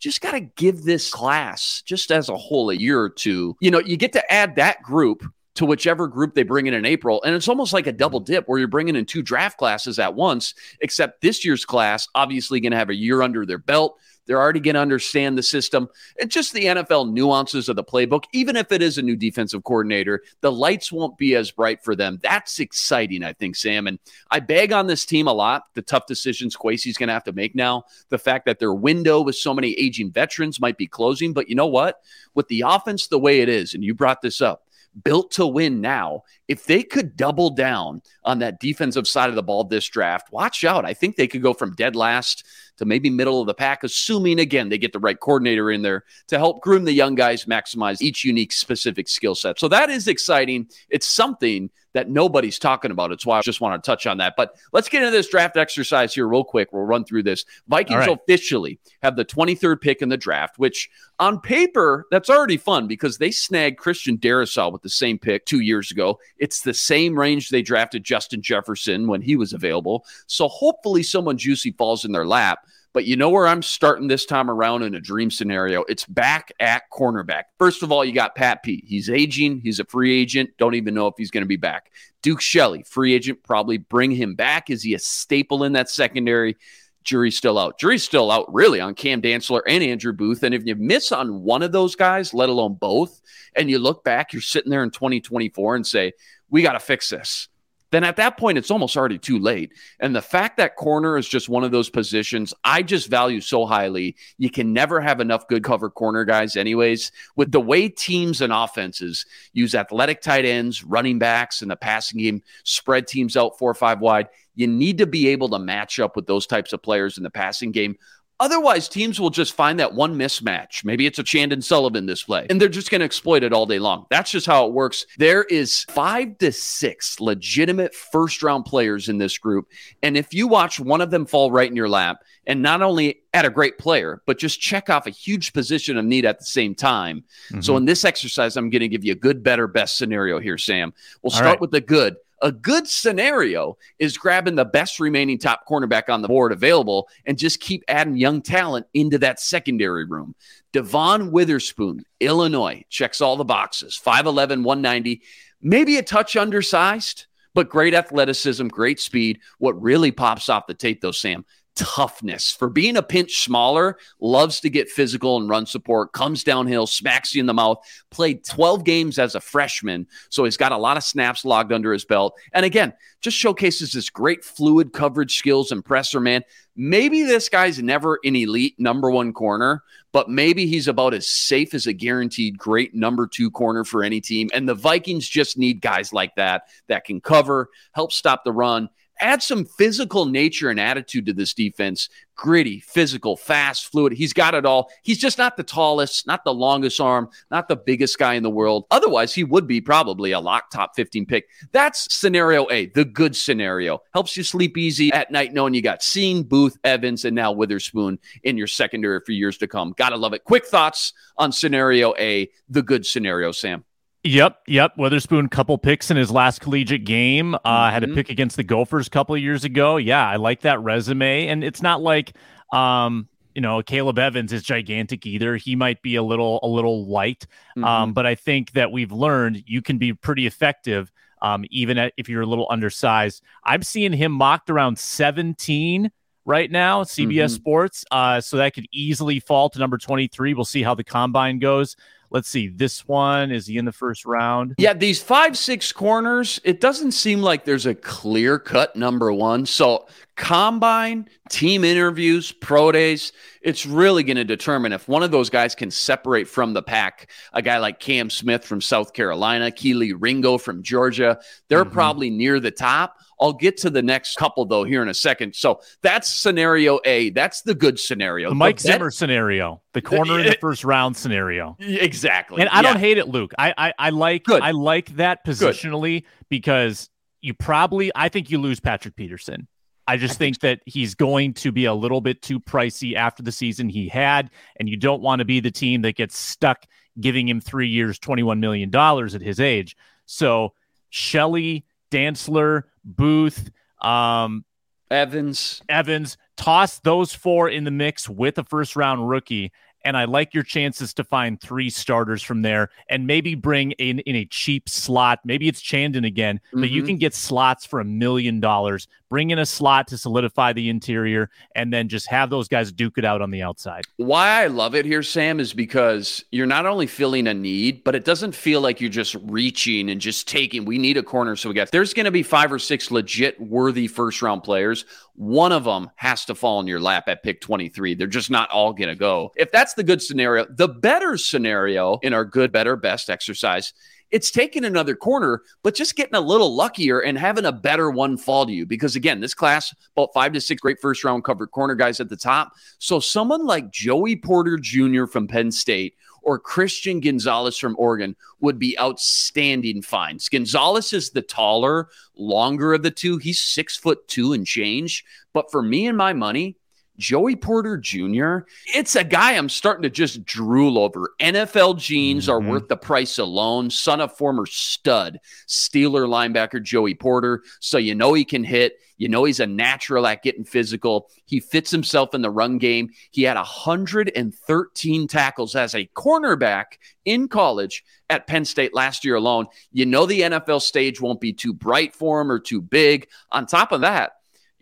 just 0.04 0.20
got 0.20 0.32
to 0.32 0.40
give 0.40 0.84
this 0.84 1.10
class, 1.10 1.82
just 1.84 2.12
as 2.12 2.28
a 2.28 2.36
whole, 2.36 2.70
a 2.70 2.74
year 2.74 3.00
or 3.00 3.08
two. 3.08 3.56
You 3.60 3.70
know, 3.70 3.80
you 3.80 3.96
get 3.96 4.12
to 4.12 4.32
add 4.32 4.56
that 4.56 4.82
group 4.82 5.24
to 5.54 5.64
whichever 5.64 6.06
group 6.06 6.34
they 6.34 6.42
bring 6.42 6.66
in 6.66 6.74
in 6.74 6.84
April. 6.84 7.22
And 7.22 7.34
it's 7.34 7.48
almost 7.48 7.72
like 7.72 7.86
a 7.86 7.92
double 7.92 8.20
dip 8.20 8.46
where 8.46 8.58
you're 8.58 8.68
bringing 8.68 8.96
in 8.96 9.06
two 9.06 9.22
draft 9.22 9.56
classes 9.56 9.98
at 9.98 10.14
once, 10.14 10.54
except 10.80 11.20
this 11.20 11.44
year's 11.44 11.64
class 11.64 12.06
obviously 12.14 12.60
going 12.60 12.72
to 12.72 12.78
have 12.78 12.90
a 12.90 12.94
year 12.94 13.22
under 13.22 13.46
their 13.46 13.58
belt. 13.58 13.98
They're 14.26 14.40
already 14.40 14.60
going 14.60 14.74
to 14.74 14.80
understand 14.80 15.36
the 15.36 15.42
system 15.42 15.88
and 16.20 16.30
just 16.30 16.52
the 16.52 16.64
NFL 16.64 17.12
nuances 17.12 17.68
of 17.68 17.76
the 17.76 17.84
playbook. 17.84 18.24
Even 18.32 18.56
if 18.56 18.72
it 18.72 18.82
is 18.82 18.98
a 18.98 19.02
new 19.02 19.16
defensive 19.16 19.64
coordinator, 19.64 20.22
the 20.40 20.52
lights 20.52 20.90
won't 20.90 21.18
be 21.18 21.34
as 21.34 21.50
bright 21.50 21.82
for 21.82 21.94
them. 21.94 22.18
That's 22.22 22.58
exciting, 22.58 23.22
I 23.22 23.32
think, 23.32 23.56
Sam. 23.56 23.86
And 23.86 23.98
I 24.30 24.40
bag 24.40 24.72
on 24.72 24.86
this 24.86 25.04
team 25.04 25.26
a 25.26 25.32
lot. 25.32 25.64
The 25.74 25.82
tough 25.82 26.06
decisions 26.06 26.56
Kwesi's 26.56 26.96
going 26.96 27.08
to 27.08 27.14
have 27.14 27.24
to 27.24 27.32
make 27.32 27.54
now. 27.54 27.84
The 28.08 28.18
fact 28.18 28.46
that 28.46 28.58
their 28.58 28.74
window 28.74 29.20
with 29.20 29.36
so 29.36 29.54
many 29.54 29.72
aging 29.72 30.10
veterans 30.10 30.60
might 30.60 30.78
be 30.78 30.86
closing. 30.86 31.32
But 31.32 31.48
you 31.48 31.54
know 31.54 31.66
what? 31.66 32.00
With 32.34 32.48
the 32.48 32.64
offense 32.66 33.06
the 33.06 33.18
way 33.18 33.40
it 33.40 33.48
is, 33.48 33.74
and 33.74 33.84
you 33.84 33.94
brought 33.94 34.22
this 34.22 34.40
up, 34.40 34.63
built 35.02 35.32
to 35.32 35.46
win 35.46 35.80
now. 35.80 36.22
If 36.46 36.66
they 36.66 36.82
could 36.82 37.16
double 37.16 37.50
down 37.50 38.02
on 38.22 38.38
that 38.38 38.60
defensive 38.60 39.08
side 39.08 39.28
of 39.28 39.34
the 39.34 39.42
ball 39.42 39.64
this 39.64 39.88
draft, 39.88 40.32
watch 40.32 40.64
out. 40.64 40.84
I 40.84 40.94
think 40.94 41.16
they 41.16 41.26
could 41.26 41.42
go 41.42 41.54
from 41.54 41.74
dead 41.74 41.96
last 41.96 42.46
to 42.76 42.84
maybe 42.84 43.10
middle 43.10 43.40
of 43.40 43.46
the 43.46 43.54
pack, 43.54 43.84
assuming 43.84 44.38
again 44.40 44.68
they 44.68 44.78
get 44.78 44.92
the 44.92 44.98
right 44.98 45.18
coordinator 45.18 45.70
in 45.70 45.82
there 45.82 46.04
to 46.28 46.38
help 46.38 46.60
groom 46.60 46.84
the 46.84 46.92
young 46.92 47.14
guys, 47.14 47.44
maximize 47.46 48.00
each 48.00 48.24
unique 48.24 48.52
specific 48.52 49.08
skill 49.08 49.34
set. 49.34 49.58
So 49.58 49.68
that 49.68 49.90
is 49.90 50.08
exciting. 50.08 50.68
It's 50.88 51.06
something 51.06 51.70
that 51.94 52.10
nobody's 52.10 52.58
talking 52.58 52.90
about. 52.90 53.12
It's 53.12 53.24
why 53.24 53.38
I 53.38 53.42
just 53.42 53.60
want 53.60 53.82
to 53.82 53.86
touch 53.86 54.06
on 54.06 54.18
that. 54.18 54.34
But 54.36 54.56
let's 54.72 54.88
get 54.88 55.02
into 55.02 55.12
this 55.12 55.28
draft 55.28 55.56
exercise 55.56 56.14
here 56.14 56.28
real 56.28 56.44
quick. 56.44 56.72
We'll 56.72 56.82
run 56.82 57.04
through 57.04 57.22
this. 57.22 57.44
Vikings 57.68 58.06
right. 58.06 58.10
officially 58.10 58.78
have 59.02 59.16
the 59.16 59.24
23rd 59.24 59.80
pick 59.80 60.02
in 60.02 60.08
the 60.08 60.16
draft, 60.16 60.58
which 60.58 60.90
on 61.18 61.40
paper, 61.40 62.06
that's 62.10 62.28
already 62.28 62.56
fun 62.56 62.86
because 62.88 63.18
they 63.18 63.30
snagged 63.30 63.78
Christian 63.78 64.18
Darrisaw 64.18 64.72
with 64.72 64.82
the 64.82 64.88
same 64.88 65.18
pick 65.18 65.46
two 65.46 65.60
years 65.60 65.90
ago. 65.90 66.18
It's 66.38 66.60
the 66.62 66.74
same 66.74 67.18
range 67.18 67.48
they 67.48 67.62
drafted 67.62 68.04
Justin 68.04 68.42
Jefferson 68.42 69.06
when 69.06 69.22
he 69.22 69.36
was 69.36 69.52
available. 69.52 70.04
So 70.26 70.48
hopefully 70.48 71.04
someone 71.04 71.38
juicy 71.38 71.72
falls 71.72 72.04
in 72.04 72.12
their 72.12 72.26
lap. 72.26 72.66
But 72.94 73.06
you 73.06 73.16
know 73.16 73.28
where 73.28 73.48
I'm 73.48 73.60
starting 73.60 74.06
this 74.06 74.24
time 74.24 74.48
around 74.48 74.84
in 74.84 74.94
a 74.94 75.00
dream 75.00 75.28
scenario? 75.28 75.82
It's 75.88 76.06
back 76.06 76.52
at 76.60 76.84
cornerback. 76.92 77.42
First 77.58 77.82
of 77.82 77.90
all, 77.90 78.04
you 78.04 78.12
got 78.12 78.36
Pat 78.36 78.62
Pete. 78.62 78.84
He's 78.86 79.10
aging. 79.10 79.58
He's 79.58 79.80
a 79.80 79.84
free 79.84 80.16
agent. 80.16 80.50
Don't 80.58 80.76
even 80.76 80.94
know 80.94 81.08
if 81.08 81.14
he's 81.18 81.32
going 81.32 81.42
to 81.42 81.48
be 81.48 81.56
back. 81.56 81.90
Duke 82.22 82.40
Shelley, 82.40 82.84
free 82.84 83.12
agent, 83.12 83.42
probably 83.42 83.78
bring 83.78 84.12
him 84.12 84.36
back. 84.36 84.70
Is 84.70 84.84
he 84.84 84.94
a 84.94 85.00
staple 85.00 85.64
in 85.64 85.72
that 85.72 85.90
secondary? 85.90 86.56
Jury's 87.02 87.36
still 87.36 87.58
out. 87.58 87.80
Jury's 87.80 88.04
still 88.04 88.30
out, 88.30 88.54
really, 88.54 88.80
on 88.80 88.94
Cam 88.94 89.20
Dantzler 89.20 89.62
and 89.66 89.82
Andrew 89.82 90.12
Booth. 90.12 90.44
And 90.44 90.54
if 90.54 90.64
you 90.64 90.76
miss 90.76 91.10
on 91.10 91.42
one 91.42 91.64
of 91.64 91.72
those 91.72 91.96
guys, 91.96 92.32
let 92.32 92.48
alone 92.48 92.74
both, 92.74 93.20
and 93.56 93.68
you 93.68 93.80
look 93.80 94.04
back, 94.04 94.32
you're 94.32 94.40
sitting 94.40 94.70
there 94.70 94.84
in 94.84 94.90
2024 94.90 95.74
and 95.74 95.86
say, 95.86 96.12
we 96.48 96.62
got 96.62 96.74
to 96.74 96.80
fix 96.80 97.10
this 97.10 97.48
then 97.90 98.04
at 98.04 98.16
that 98.16 98.36
point, 98.36 98.58
it's 98.58 98.70
almost 98.70 98.96
already 98.96 99.18
too 99.18 99.38
late. 99.38 99.72
And 100.00 100.16
the 100.16 100.22
fact 100.22 100.56
that 100.56 100.76
corner 100.76 101.16
is 101.16 101.28
just 101.28 101.48
one 101.48 101.64
of 101.64 101.70
those 101.70 101.90
positions 101.90 102.52
I 102.64 102.82
just 102.82 103.08
value 103.08 103.40
so 103.40 103.66
highly. 103.66 104.16
You 104.38 104.50
can 104.50 104.72
never 104.72 105.00
have 105.00 105.20
enough 105.20 105.46
good 105.48 105.62
cover 105.62 105.90
corner 105.90 106.24
guys, 106.24 106.56
anyways. 106.56 107.12
With 107.36 107.52
the 107.52 107.60
way 107.60 107.88
teams 107.88 108.40
and 108.40 108.52
offenses 108.52 109.26
use 109.52 109.74
athletic 109.74 110.20
tight 110.22 110.44
ends, 110.44 110.82
running 110.82 111.18
backs, 111.18 111.62
and 111.62 111.70
the 111.70 111.76
passing 111.76 112.20
game, 112.20 112.42
spread 112.64 113.06
teams 113.06 113.36
out 113.36 113.58
four 113.58 113.70
or 113.70 113.74
five 113.74 114.00
wide, 114.00 114.28
you 114.54 114.66
need 114.66 114.98
to 114.98 115.06
be 115.06 115.28
able 115.28 115.48
to 115.50 115.58
match 115.58 115.98
up 115.98 116.16
with 116.16 116.26
those 116.26 116.46
types 116.46 116.72
of 116.72 116.82
players 116.82 117.16
in 117.16 117.22
the 117.22 117.30
passing 117.30 117.72
game. 117.72 117.96
Otherwise, 118.40 118.88
teams 118.88 119.20
will 119.20 119.30
just 119.30 119.54
find 119.54 119.78
that 119.78 119.94
one 119.94 120.16
mismatch. 120.16 120.84
Maybe 120.84 121.06
it's 121.06 121.20
a 121.20 121.22
Chandon 121.22 121.62
Sullivan 121.62 122.06
this 122.06 122.24
display, 122.24 122.46
and 122.48 122.60
they're 122.60 122.68
just 122.68 122.90
going 122.90 123.00
to 123.00 123.04
exploit 123.04 123.42
it 123.42 123.52
all 123.52 123.66
day 123.66 123.78
long. 123.78 124.06
That's 124.10 124.30
just 124.30 124.46
how 124.46 124.66
it 124.66 124.72
works. 124.72 125.06
There 125.18 125.44
is 125.44 125.84
five 125.90 126.38
to 126.38 126.52
six 126.52 127.20
legitimate 127.20 127.94
first 127.94 128.42
round 128.42 128.64
players 128.64 129.08
in 129.08 129.18
this 129.18 129.36
group. 129.38 129.68
And 130.02 130.16
if 130.16 130.32
you 130.32 130.48
watch 130.48 130.80
one 130.80 131.00
of 131.00 131.10
them 131.10 131.26
fall 131.26 131.50
right 131.50 131.68
in 131.68 131.76
your 131.76 131.88
lap, 131.88 132.24
and 132.46 132.62
not 132.62 132.82
only 132.82 133.22
at 133.32 133.44
a 133.44 133.50
great 133.50 133.78
player, 133.78 134.22
but 134.26 134.38
just 134.38 134.60
check 134.60 134.90
off 134.90 135.06
a 135.06 135.10
huge 135.10 135.52
position 135.52 135.96
of 135.96 136.04
need 136.04 136.24
at 136.24 136.38
the 136.38 136.44
same 136.44 136.74
time. 136.74 137.24
Mm-hmm. 137.48 137.60
So 137.60 137.76
in 137.76 137.84
this 137.84 138.04
exercise, 138.04 138.56
I'm 138.56 138.70
going 138.70 138.80
to 138.80 138.88
give 138.88 139.04
you 139.04 139.12
a 139.12 139.16
good, 139.16 139.42
better, 139.42 139.66
best 139.66 139.96
scenario 139.96 140.38
here, 140.38 140.58
Sam. 140.58 140.92
We'll 141.22 141.30
start 141.30 141.46
right. 141.46 141.60
with 141.60 141.70
the 141.70 141.80
good. 141.80 142.16
A 142.44 142.52
good 142.52 142.86
scenario 142.86 143.78
is 143.98 144.18
grabbing 144.18 144.54
the 144.54 144.66
best 144.66 145.00
remaining 145.00 145.38
top 145.38 145.66
cornerback 145.66 146.10
on 146.10 146.20
the 146.20 146.28
board 146.28 146.52
available 146.52 147.08
and 147.24 147.38
just 147.38 147.58
keep 147.58 147.82
adding 147.88 148.18
young 148.18 148.42
talent 148.42 148.86
into 148.92 149.16
that 149.18 149.40
secondary 149.40 150.04
room. 150.04 150.34
Devon 150.70 151.32
Witherspoon, 151.32 152.04
Illinois, 152.20 152.84
checks 152.90 153.22
all 153.22 153.38
the 153.38 153.44
boxes 153.44 153.98
5'11, 154.04 154.62
190, 154.62 155.22
maybe 155.62 155.96
a 155.96 156.02
touch 156.02 156.36
undersized, 156.36 157.28
but 157.54 157.70
great 157.70 157.94
athleticism, 157.94 158.66
great 158.66 159.00
speed. 159.00 159.40
What 159.56 159.80
really 159.80 160.12
pops 160.12 160.50
off 160.50 160.66
the 160.66 160.74
tape, 160.74 161.00
though, 161.00 161.12
Sam, 161.12 161.46
toughness. 161.76 162.50
For 162.50 162.68
being 162.68 162.96
a 162.96 163.02
pinch 163.02 163.42
smaller, 163.42 163.98
loves 164.20 164.60
to 164.60 164.70
get 164.70 164.88
physical 164.88 165.38
and 165.38 165.48
run 165.48 165.66
support, 165.66 166.12
comes 166.12 166.44
downhill, 166.44 166.86
smacks 166.86 167.34
you 167.34 167.40
in 167.40 167.46
the 167.46 167.54
mouth, 167.54 167.78
played 168.10 168.44
12 168.44 168.84
games 168.84 169.18
as 169.18 169.34
a 169.34 169.40
freshman. 169.40 170.06
So 170.28 170.44
he's 170.44 170.56
got 170.56 170.72
a 170.72 170.76
lot 170.76 170.96
of 170.96 171.04
snaps 171.04 171.44
logged 171.44 171.72
under 171.72 171.92
his 171.92 172.04
belt. 172.04 172.34
And 172.52 172.64
again, 172.64 172.92
just 173.20 173.36
showcases 173.36 173.92
this 173.92 174.10
great 174.10 174.44
fluid 174.44 174.92
coverage 174.92 175.36
skills 175.36 175.72
and 175.72 175.84
presser, 175.84 176.20
man. 176.20 176.42
Maybe 176.76 177.22
this 177.22 177.48
guy's 177.48 177.80
never 177.80 178.18
an 178.24 178.36
elite 178.36 178.74
number 178.78 179.10
one 179.10 179.32
corner, 179.32 179.82
but 180.12 180.28
maybe 180.28 180.66
he's 180.66 180.88
about 180.88 181.14
as 181.14 181.28
safe 181.28 181.72
as 181.72 181.86
a 181.86 181.92
guaranteed 181.92 182.58
great 182.58 182.94
number 182.94 183.26
two 183.26 183.50
corner 183.50 183.84
for 183.84 184.02
any 184.02 184.20
team. 184.20 184.50
And 184.52 184.68
the 184.68 184.74
Vikings 184.74 185.28
just 185.28 185.56
need 185.56 185.80
guys 185.80 186.12
like 186.12 186.34
that 186.36 186.64
that 186.88 187.04
can 187.04 187.20
cover, 187.20 187.70
help 187.92 188.12
stop 188.12 188.44
the 188.44 188.52
run, 188.52 188.88
add 189.20 189.42
some 189.42 189.64
physical 189.64 190.26
nature 190.26 190.70
and 190.70 190.80
attitude 190.80 191.26
to 191.26 191.32
this 191.32 191.54
defense. 191.54 192.08
Gritty, 192.36 192.80
physical, 192.80 193.36
fast, 193.36 193.90
fluid. 193.92 194.12
He's 194.12 194.32
got 194.32 194.54
it 194.54 194.66
all. 194.66 194.90
He's 195.02 195.18
just 195.18 195.38
not 195.38 195.56
the 195.56 195.62
tallest, 195.62 196.26
not 196.26 196.44
the 196.44 196.52
longest 196.52 197.00
arm, 197.00 197.28
not 197.50 197.68
the 197.68 197.76
biggest 197.76 198.18
guy 198.18 198.34
in 198.34 198.42
the 198.42 198.50
world. 198.50 198.86
Otherwise, 198.90 199.32
he 199.32 199.44
would 199.44 199.66
be 199.66 199.80
probably 199.80 200.32
a 200.32 200.40
lock 200.40 200.70
top 200.70 200.96
15 200.96 201.26
pick. 201.26 201.48
That's 201.72 202.12
scenario 202.12 202.66
A, 202.70 202.86
the 202.86 203.04
good 203.04 203.36
scenario. 203.36 204.02
Helps 204.12 204.36
you 204.36 204.42
sleep 204.42 204.76
easy 204.76 205.12
at 205.12 205.30
night 205.30 205.52
knowing 205.52 205.74
you 205.74 205.82
got 205.82 206.00
Cine, 206.00 206.48
Booth, 206.48 206.76
Evans, 206.82 207.24
and 207.24 207.36
now 207.36 207.52
Witherspoon 207.52 208.18
in 208.42 208.56
your 208.56 208.66
secondary 208.66 209.20
for 209.24 209.32
years 209.32 209.58
to 209.58 209.68
come. 209.68 209.94
Gotta 209.96 210.16
love 210.16 210.32
it. 210.32 210.44
Quick 210.44 210.66
thoughts 210.66 211.12
on 211.36 211.52
scenario 211.52 212.14
A, 212.18 212.50
the 212.68 212.82
good 212.82 213.06
scenario, 213.06 213.52
Sam. 213.52 213.84
Yep, 214.24 214.62
yep. 214.66 214.96
Witherspoon 214.96 215.48
couple 215.48 215.76
picks 215.76 216.10
in 216.10 216.16
his 216.16 216.30
last 216.30 216.62
collegiate 216.62 217.04
game. 217.04 217.54
Uh, 217.54 217.58
mm-hmm. 217.58 217.92
Had 217.92 218.04
a 218.04 218.08
pick 218.08 218.30
against 218.30 218.56
the 218.56 218.64
Gophers 218.64 219.06
a 219.06 219.10
couple 219.10 219.34
of 219.34 219.40
years 219.40 219.64
ago. 219.64 219.98
Yeah, 219.98 220.26
I 220.26 220.36
like 220.36 220.62
that 220.62 220.80
resume, 220.80 221.46
and 221.48 221.62
it's 221.62 221.82
not 221.82 222.00
like 222.00 222.34
um, 222.72 223.28
you 223.54 223.60
know 223.60 223.82
Caleb 223.82 224.18
Evans 224.18 224.50
is 224.50 224.62
gigantic 224.62 225.26
either. 225.26 225.56
He 225.56 225.76
might 225.76 226.00
be 226.00 226.16
a 226.16 226.22
little 226.22 226.58
a 226.62 226.66
little 226.66 227.06
light, 227.06 227.46
um, 227.76 227.82
mm-hmm. 227.82 227.84
um, 227.84 228.12
but 228.14 228.24
I 228.24 228.34
think 228.34 228.72
that 228.72 228.90
we've 228.90 229.12
learned 229.12 229.62
you 229.66 229.82
can 229.82 229.98
be 229.98 230.14
pretty 230.14 230.46
effective. 230.46 231.12
Um, 231.42 231.66
even 231.70 231.98
at, 231.98 232.14
if 232.16 232.30
you're 232.30 232.40
a 232.40 232.46
little 232.46 232.66
undersized, 232.70 233.42
I'm 233.62 233.82
seeing 233.82 234.14
him 234.14 234.32
mocked 234.32 234.70
around 234.70 234.98
17 234.98 236.10
right 236.46 236.70
now, 236.70 237.04
CBS 237.04 237.28
mm-hmm. 237.28 237.48
Sports. 237.48 238.04
Uh, 238.10 238.40
so 238.40 238.56
that 238.56 238.72
could 238.72 238.86
easily 238.90 239.40
fall 239.40 239.68
to 239.68 239.78
number 239.78 239.98
23. 239.98 240.54
We'll 240.54 240.64
see 240.64 240.82
how 240.82 240.94
the 240.94 241.04
combine 241.04 241.58
goes. 241.58 241.96
Let's 242.34 242.48
see. 242.48 242.66
This 242.66 243.06
one 243.06 243.52
is 243.52 243.68
he 243.68 243.78
in 243.78 243.84
the 243.84 243.92
first 243.92 244.26
round? 244.26 244.74
Yeah, 244.76 244.92
these 244.92 245.22
five, 245.22 245.56
six 245.56 245.92
corners, 245.92 246.60
it 246.64 246.80
doesn't 246.80 247.12
seem 247.12 247.42
like 247.42 247.64
there's 247.64 247.86
a 247.86 247.94
clear 247.94 248.58
cut 248.58 248.96
number 248.96 249.32
one. 249.32 249.64
So, 249.66 250.08
combine, 250.34 251.28
team 251.48 251.84
interviews, 251.84 252.50
pro 252.50 252.90
days, 252.90 253.32
it's 253.62 253.86
really 253.86 254.24
going 254.24 254.36
to 254.36 254.44
determine 254.44 254.92
if 254.92 255.06
one 255.06 255.22
of 255.22 255.30
those 255.30 255.48
guys 255.48 255.76
can 255.76 255.92
separate 255.92 256.48
from 256.48 256.72
the 256.72 256.82
pack. 256.82 257.30
A 257.52 257.62
guy 257.62 257.78
like 257.78 258.00
Cam 258.00 258.28
Smith 258.28 258.64
from 258.64 258.80
South 258.80 259.12
Carolina, 259.12 259.70
Kelee 259.70 260.16
Ringo 260.18 260.58
from 260.58 260.82
Georgia, 260.82 261.38
they're 261.68 261.84
mm-hmm. 261.84 261.94
probably 261.94 262.30
near 262.30 262.58
the 262.58 262.72
top 262.72 263.16
I'll 263.44 263.52
get 263.52 263.76
to 263.78 263.90
the 263.90 264.02
next 264.02 264.36
couple 264.36 264.64
though 264.64 264.84
here 264.84 265.02
in 265.02 265.08
a 265.08 265.14
second. 265.14 265.54
So 265.54 265.80
that's 266.02 266.32
scenario 266.32 266.98
A. 267.04 267.28
That's 267.30 267.60
the 267.60 267.74
good 267.74 268.00
scenario. 268.00 268.48
The 268.48 268.54
Mike 268.54 268.78
the 268.78 268.84
Zimmer 268.84 269.10
scenario, 269.10 269.82
the 269.92 270.00
corner 270.00 270.40
in 270.40 270.46
the 270.46 270.56
first 270.60 270.82
round 270.82 271.14
scenario. 271.14 271.76
Exactly. 271.78 272.62
And 272.62 272.70
I 272.70 272.76
yeah. 272.76 272.82
don't 272.82 272.98
hate 272.98 273.18
it, 273.18 273.28
Luke. 273.28 273.52
I 273.58 273.74
I, 273.76 273.92
I 273.98 274.10
like 274.10 274.44
good. 274.44 274.62
I 274.62 274.70
like 274.70 275.14
that 275.16 275.44
positionally 275.44 276.22
good. 276.22 276.30
because 276.48 277.10
you 277.42 277.52
probably 277.52 278.10
I 278.14 278.30
think 278.30 278.50
you 278.50 278.58
lose 278.58 278.80
Patrick 278.80 279.14
Peterson. 279.14 279.68
I 280.06 280.16
just 280.16 280.36
I 280.36 280.38
think, 280.38 280.60
think 280.60 280.78
that 280.78 280.90
he's 280.90 281.14
going 281.14 281.52
to 281.54 281.70
be 281.70 281.84
a 281.84 281.94
little 281.94 282.22
bit 282.22 282.40
too 282.40 282.60
pricey 282.60 283.14
after 283.14 283.42
the 283.42 283.52
season 283.52 283.90
he 283.90 284.08
had, 284.08 284.50
and 284.76 284.88
you 284.88 284.96
don't 284.96 285.20
want 285.20 285.40
to 285.40 285.44
be 285.44 285.60
the 285.60 285.70
team 285.70 286.02
that 286.02 286.16
gets 286.16 286.36
stuck 286.36 286.86
giving 287.20 287.48
him 287.48 287.60
three 287.60 287.88
years, 287.88 288.18
$21 288.18 288.58
million 288.58 288.94
at 288.94 289.40
his 289.40 289.60
age. 289.60 289.96
So 290.26 290.74
Shelley, 291.10 291.86
Dantzler, 292.14 292.84
Booth, 293.04 293.70
um, 294.00 294.64
Evans, 295.10 295.82
Evans. 295.88 296.36
Toss 296.56 297.00
those 297.00 297.34
four 297.34 297.68
in 297.68 297.82
the 297.82 297.90
mix 297.90 298.28
with 298.28 298.56
a 298.58 298.64
first 298.64 298.94
round 298.94 299.28
rookie, 299.28 299.72
And 300.04 300.16
I 300.16 300.24
like 300.24 300.54
your 300.54 300.62
chances 300.62 301.14
to 301.14 301.24
find 301.24 301.60
three 301.60 301.90
starters 301.90 302.42
from 302.42 302.62
there 302.62 302.90
and 303.08 303.26
maybe 303.26 303.54
bring 303.54 303.92
in, 303.92 304.18
in 304.20 304.36
a 304.36 304.44
cheap 304.44 304.88
slot. 304.88 305.40
Maybe 305.44 305.68
it's 305.68 305.80
Chandon 305.80 306.24
again, 306.24 306.60
but 306.72 306.80
mm-hmm. 306.80 306.94
you 306.94 307.02
can 307.02 307.16
get 307.16 307.34
slots 307.34 307.86
for 307.86 308.00
a 308.00 308.04
million 308.04 308.60
dollars. 308.60 309.08
Bring 309.30 309.50
in 309.50 309.58
a 309.58 309.66
slot 309.66 310.06
to 310.08 310.18
solidify 310.18 310.74
the 310.74 310.88
interior 310.88 311.50
and 311.74 311.92
then 311.92 312.08
just 312.08 312.28
have 312.28 312.50
those 312.50 312.68
guys 312.68 312.92
duke 312.92 313.18
it 313.18 313.24
out 313.24 313.42
on 313.42 313.50
the 313.50 313.62
outside. 313.62 314.04
Why 314.16 314.62
I 314.62 314.66
love 314.68 314.94
it 314.94 315.04
here, 315.04 315.22
Sam, 315.24 315.58
is 315.58 315.72
because 315.72 316.44
you're 316.52 316.66
not 316.66 316.86
only 316.86 317.06
filling 317.06 317.48
a 317.48 317.54
need, 317.54 318.04
but 318.04 318.14
it 318.14 318.24
doesn't 318.24 318.54
feel 318.54 318.80
like 318.80 319.00
you're 319.00 319.10
just 319.10 319.34
reaching 319.42 320.10
and 320.10 320.20
just 320.20 320.46
taking. 320.46 320.84
We 320.84 320.98
need 320.98 321.16
a 321.16 321.22
corner, 321.22 321.56
so 321.56 321.68
we 321.68 321.74
got 321.74 321.90
there's 321.90 322.14
going 322.14 322.26
to 322.26 322.30
be 322.30 322.44
five 322.44 322.72
or 322.72 322.78
six 322.78 323.10
legit 323.10 323.60
worthy 323.60 324.06
first 324.06 324.40
round 324.40 324.62
players. 324.62 325.04
One 325.36 325.72
of 325.72 325.82
them 325.82 326.10
has 326.14 326.44
to 326.44 326.54
fall 326.54 326.78
in 326.78 326.86
your 326.86 327.00
lap 327.00 327.24
at 327.26 327.42
pick 327.42 327.60
23. 327.60 328.14
They're 328.14 328.28
just 328.28 328.50
not 328.50 328.70
all 328.70 328.92
going 328.92 329.08
to 329.08 329.16
go. 329.16 329.52
If 329.56 329.72
that's 329.72 329.93
the 329.94 330.04
good 330.04 330.22
scenario, 330.22 330.66
the 330.68 330.88
better 330.88 331.36
scenario 331.36 332.18
in 332.22 332.32
our 332.32 332.44
good, 332.44 332.72
better, 332.72 332.96
best 332.96 333.30
exercise 333.30 333.92
it's 334.34 334.50
taking 334.50 334.84
another 334.84 335.14
corner, 335.14 335.62
but 335.84 335.94
just 335.94 336.16
getting 336.16 336.34
a 336.34 336.40
little 336.40 336.74
luckier 336.74 337.20
and 337.20 337.38
having 337.38 337.66
a 337.66 337.70
better 337.70 338.10
one 338.10 338.36
fall 338.36 338.66
to 338.66 338.72
you. 338.72 338.84
Because 338.84 339.14
again, 339.14 339.38
this 339.38 339.54
class, 339.54 339.94
about 340.16 340.34
five 340.34 340.52
to 340.54 340.60
six 340.60 340.80
great 340.80 341.00
first 341.00 341.22
round 341.22 341.44
covered 341.44 341.70
corner 341.70 341.94
guys 341.94 342.18
at 342.18 342.28
the 342.28 342.36
top. 342.36 342.72
So 342.98 343.20
someone 343.20 343.64
like 343.64 343.92
Joey 343.92 344.34
Porter 344.34 344.76
Jr. 344.76 345.26
from 345.26 345.46
Penn 345.46 345.70
State 345.70 346.16
or 346.42 346.58
Christian 346.58 347.20
Gonzalez 347.20 347.78
from 347.78 347.94
Oregon 347.96 348.34
would 348.58 348.76
be 348.76 348.98
outstanding 348.98 350.02
finds. 350.02 350.48
Gonzalez 350.48 351.12
is 351.12 351.30
the 351.30 351.40
taller, 351.40 352.08
longer 352.36 352.92
of 352.92 353.04
the 353.04 353.12
two. 353.12 353.38
He's 353.38 353.62
six 353.62 353.96
foot 353.96 354.26
two 354.26 354.52
and 354.52 354.66
change. 354.66 355.24
But 355.52 355.70
for 355.70 355.80
me 355.80 356.08
and 356.08 356.18
my 356.18 356.32
money, 356.32 356.76
Joey 357.16 357.54
Porter 357.56 357.96
Jr., 357.96 358.58
it's 358.94 359.14
a 359.14 359.24
guy 359.24 359.52
I'm 359.52 359.68
starting 359.68 360.02
to 360.02 360.10
just 360.10 360.44
drool 360.44 360.98
over. 360.98 361.32
NFL 361.40 361.98
genes 361.98 362.48
mm-hmm. 362.48 362.52
are 362.52 362.70
worth 362.70 362.88
the 362.88 362.96
price 362.96 363.38
alone. 363.38 363.90
Son 363.90 364.20
of 364.20 364.36
former 364.36 364.66
stud 364.66 365.38
Steeler 365.68 366.26
linebacker 366.26 366.82
Joey 366.82 367.14
Porter. 367.14 367.62
So 367.80 367.98
you 367.98 368.14
know 368.14 368.34
he 368.34 368.44
can 368.44 368.64
hit. 368.64 368.98
You 369.16 369.28
know 369.28 369.44
he's 369.44 369.60
a 369.60 369.66
natural 369.66 370.26
at 370.26 370.42
getting 370.42 370.64
physical. 370.64 371.30
He 371.44 371.60
fits 371.60 371.90
himself 371.90 372.34
in 372.34 372.42
the 372.42 372.50
run 372.50 372.78
game. 372.78 373.10
He 373.30 373.42
had 373.42 373.56
113 373.56 375.28
tackles 375.28 375.76
as 375.76 375.94
a 375.94 376.06
cornerback 376.16 376.84
in 377.24 377.46
college 377.46 378.04
at 378.28 378.48
Penn 378.48 378.64
State 378.64 378.92
last 378.92 379.24
year 379.24 379.36
alone. 379.36 379.66
You 379.92 380.06
know 380.06 380.26
the 380.26 380.40
NFL 380.40 380.82
stage 380.82 381.20
won't 381.20 381.40
be 381.40 381.52
too 381.52 381.72
bright 381.72 382.12
for 382.12 382.40
him 382.40 382.50
or 382.50 382.58
too 382.58 382.82
big. 382.82 383.28
On 383.52 383.66
top 383.66 383.92
of 383.92 384.00
that, 384.00 384.32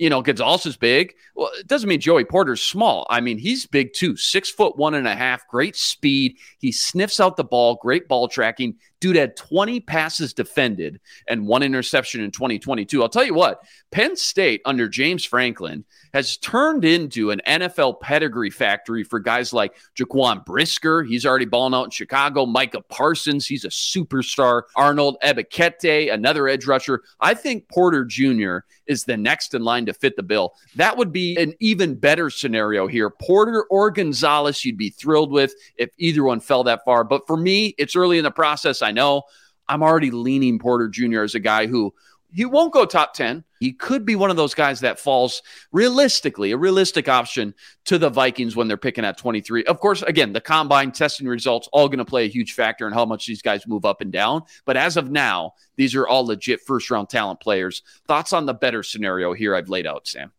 you 0.03 0.11
know, 0.11 0.21
Gonzalez 0.21 0.67
is 0.67 0.77
big. 0.77 1.15
Well, 1.37 1.53
it 1.61 1.69
doesn't 1.69 1.89
mean 1.89 2.01
Joey 2.01 2.25
Porter's 2.25 2.61
small. 2.61 3.07
I 3.09 3.21
mean, 3.21 3.39
he's 3.39 3.67
big 3.67 3.93
too. 3.93 4.17
Six 4.17 4.51
foot 4.51 4.77
one 4.77 4.95
and 4.95 5.07
a 5.07 5.15
half, 5.15 5.47
great 5.47 5.77
speed. 5.77 6.39
He 6.59 6.73
sniffs 6.73 7.21
out 7.21 7.37
the 7.37 7.45
ball, 7.45 7.77
great 7.77 8.09
ball 8.09 8.27
tracking. 8.27 8.79
Dude 9.03 9.17
had 9.17 9.35
20 9.35 9.81
passes 9.81 10.33
defended 10.33 11.01
and 11.27 11.45
one 11.45 11.65
interception 11.65 12.21
in 12.21 12.31
2022. 12.31 13.03
I'll 13.03 13.09
tell 13.09 13.25
you 13.25 13.35
what, 13.35 13.65
Penn 13.91 14.15
State 14.15 14.63
under 14.65 14.89
James 14.89 15.25
Franklin 15.25 15.85
has 16.15 16.37
turned 16.37 16.85
into 16.85 17.33
an 17.33 17.41
NFL 17.45 18.01
pedigree 18.01 18.51
factory 18.51 19.03
for 19.03 19.19
guys 19.19 19.53
like 19.53 19.75
Jaquan 19.99 20.45
Brisker. 20.45 21.03
He's 21.03 21.27
already 21.27 21.47
balling 21.47 21.75
out 21.75 21.85
in 21.87 21.91
Chicago. 21.91 22.47
Micah 22.47 22.83
Parsons, 22.83 23.47
he's 23.47 23.65
a 23.65 23.69
superstar. 23.69 24.63
Arnold 24.77 25.17
Ebiketie, 25.25 26.13
another 26.13 26.47
edge 26.49 26.67
rusher. 26.67 27.03
I 27.21 27.35
think 27.35 27.69
Porter 27.69 28.05
Jr. 28.05 28.59
is 28.87 29.05
the 29.05 29.17
next 29.17 29.55
in 29.55 29.65
line 29.65 29.87
to 29.87 29.95
fit 29.95 30.15
the 30.15 30.23
bill. 30.23 30.55
That 30.77 30.97
would 30.97 31.13
be 31.13 31.37
an 31.37 31.55
even 31.59 31.97
better 31.97 32.31
scenario 32.31 32.87
here. 32.87 33.11
Porter 33.11 33.65
or 33.65 33.91
Gonzalez, 33.91 34.65
you'd 34.65 34.79
be 34.79 34.91
thrilled 34.91 35.33
with 35.33 35.55
if 35.77 35.91
either 35.99 36.23
one 36.23 36.39
fell 36.39 36.63
that 36.65 36.85
far. 36.85 37.03
But 37.03 37.27
for 37.27 37.37
me, 37.37 37.75
it's 37.79 37.97
early 37.97 38.19
in 38.19 38.25
the 38.25 38.31
process. 38.31 38.81
I 38.81 38.92
know 38.93 39.23
I'm 39.69 39.83
already 39.83 40.11
leaning 40.11 40.59
Porter 40.59 40.89
Jr. 40.89 41.23
as 41.23 41.35
a 41.35 41.41
guy 41.41 41.67
who 41.67 41.95
he 42.33 42.45
won't 42.45 42.73
go 42.73 42.87
top 42.87 43.15
10. 43.15 43.45
He 43.61 43.73
could 43.73 44.05
be 44.05 44.17
one 44.17 44.31
of 44.31 44.37
those 44.37 44.55
guys 44.55 44.81
that 44.81 44.99
falls 44.99 45.43
realistically, 45.71 46.53
a 46.53 46.57
realistic 46.57 47.09
option 47.09 47.55
to 47.85 47.99
the 47.99 48.09
Vikings 48.09 48.57
when 48.57 48.69
they're 48.69 48.77
picking 48.77 49.05
at 49.05 49.19
23. 49.19 49.65
Of 49.65 49.79
course, 49.79 50.03
again, 50.03 50.33
the 50.33 50.41
combine 50.41 50.93
testing 50.93 51.29
results 51.29 51.69
all 51.73 51.89
going 51.89 51.99
to 51.99 52.05
play 52.05 52.25
a 52.25 52.29
huge 52.29 52.55
factor 52.55 52.87
in 52.87 52.93
how 52.93 53.05
much 53.05 53.27
these 53.27 53.43
guys 53.43 53.67
move 53.67 53.85
up 53.85 54.01
and 54.01 54.11
down. 54.11 54.43
But 54.65 54.77
as 54.77 54.97
of 54.97 55.11
now, 55.11 55.53
these 55.77 55.95
are 55.95 56.09
all 56.09 56.27
legit 56.27 56.61
first 56.63 56.91
round 56.91 57.09
talent 57.09 57.41
players. 57.41 57.83
Thoughts 58.09 58.33
on 58.33 58.47
the 58.47 58.55
better 58.55 58.83
scenario 58.83 59.33
here 59.35 59.55
I've 59.55 59.69
laid 59.69 59.87
out, 59.87 60.09
Sam? 60.09 60.33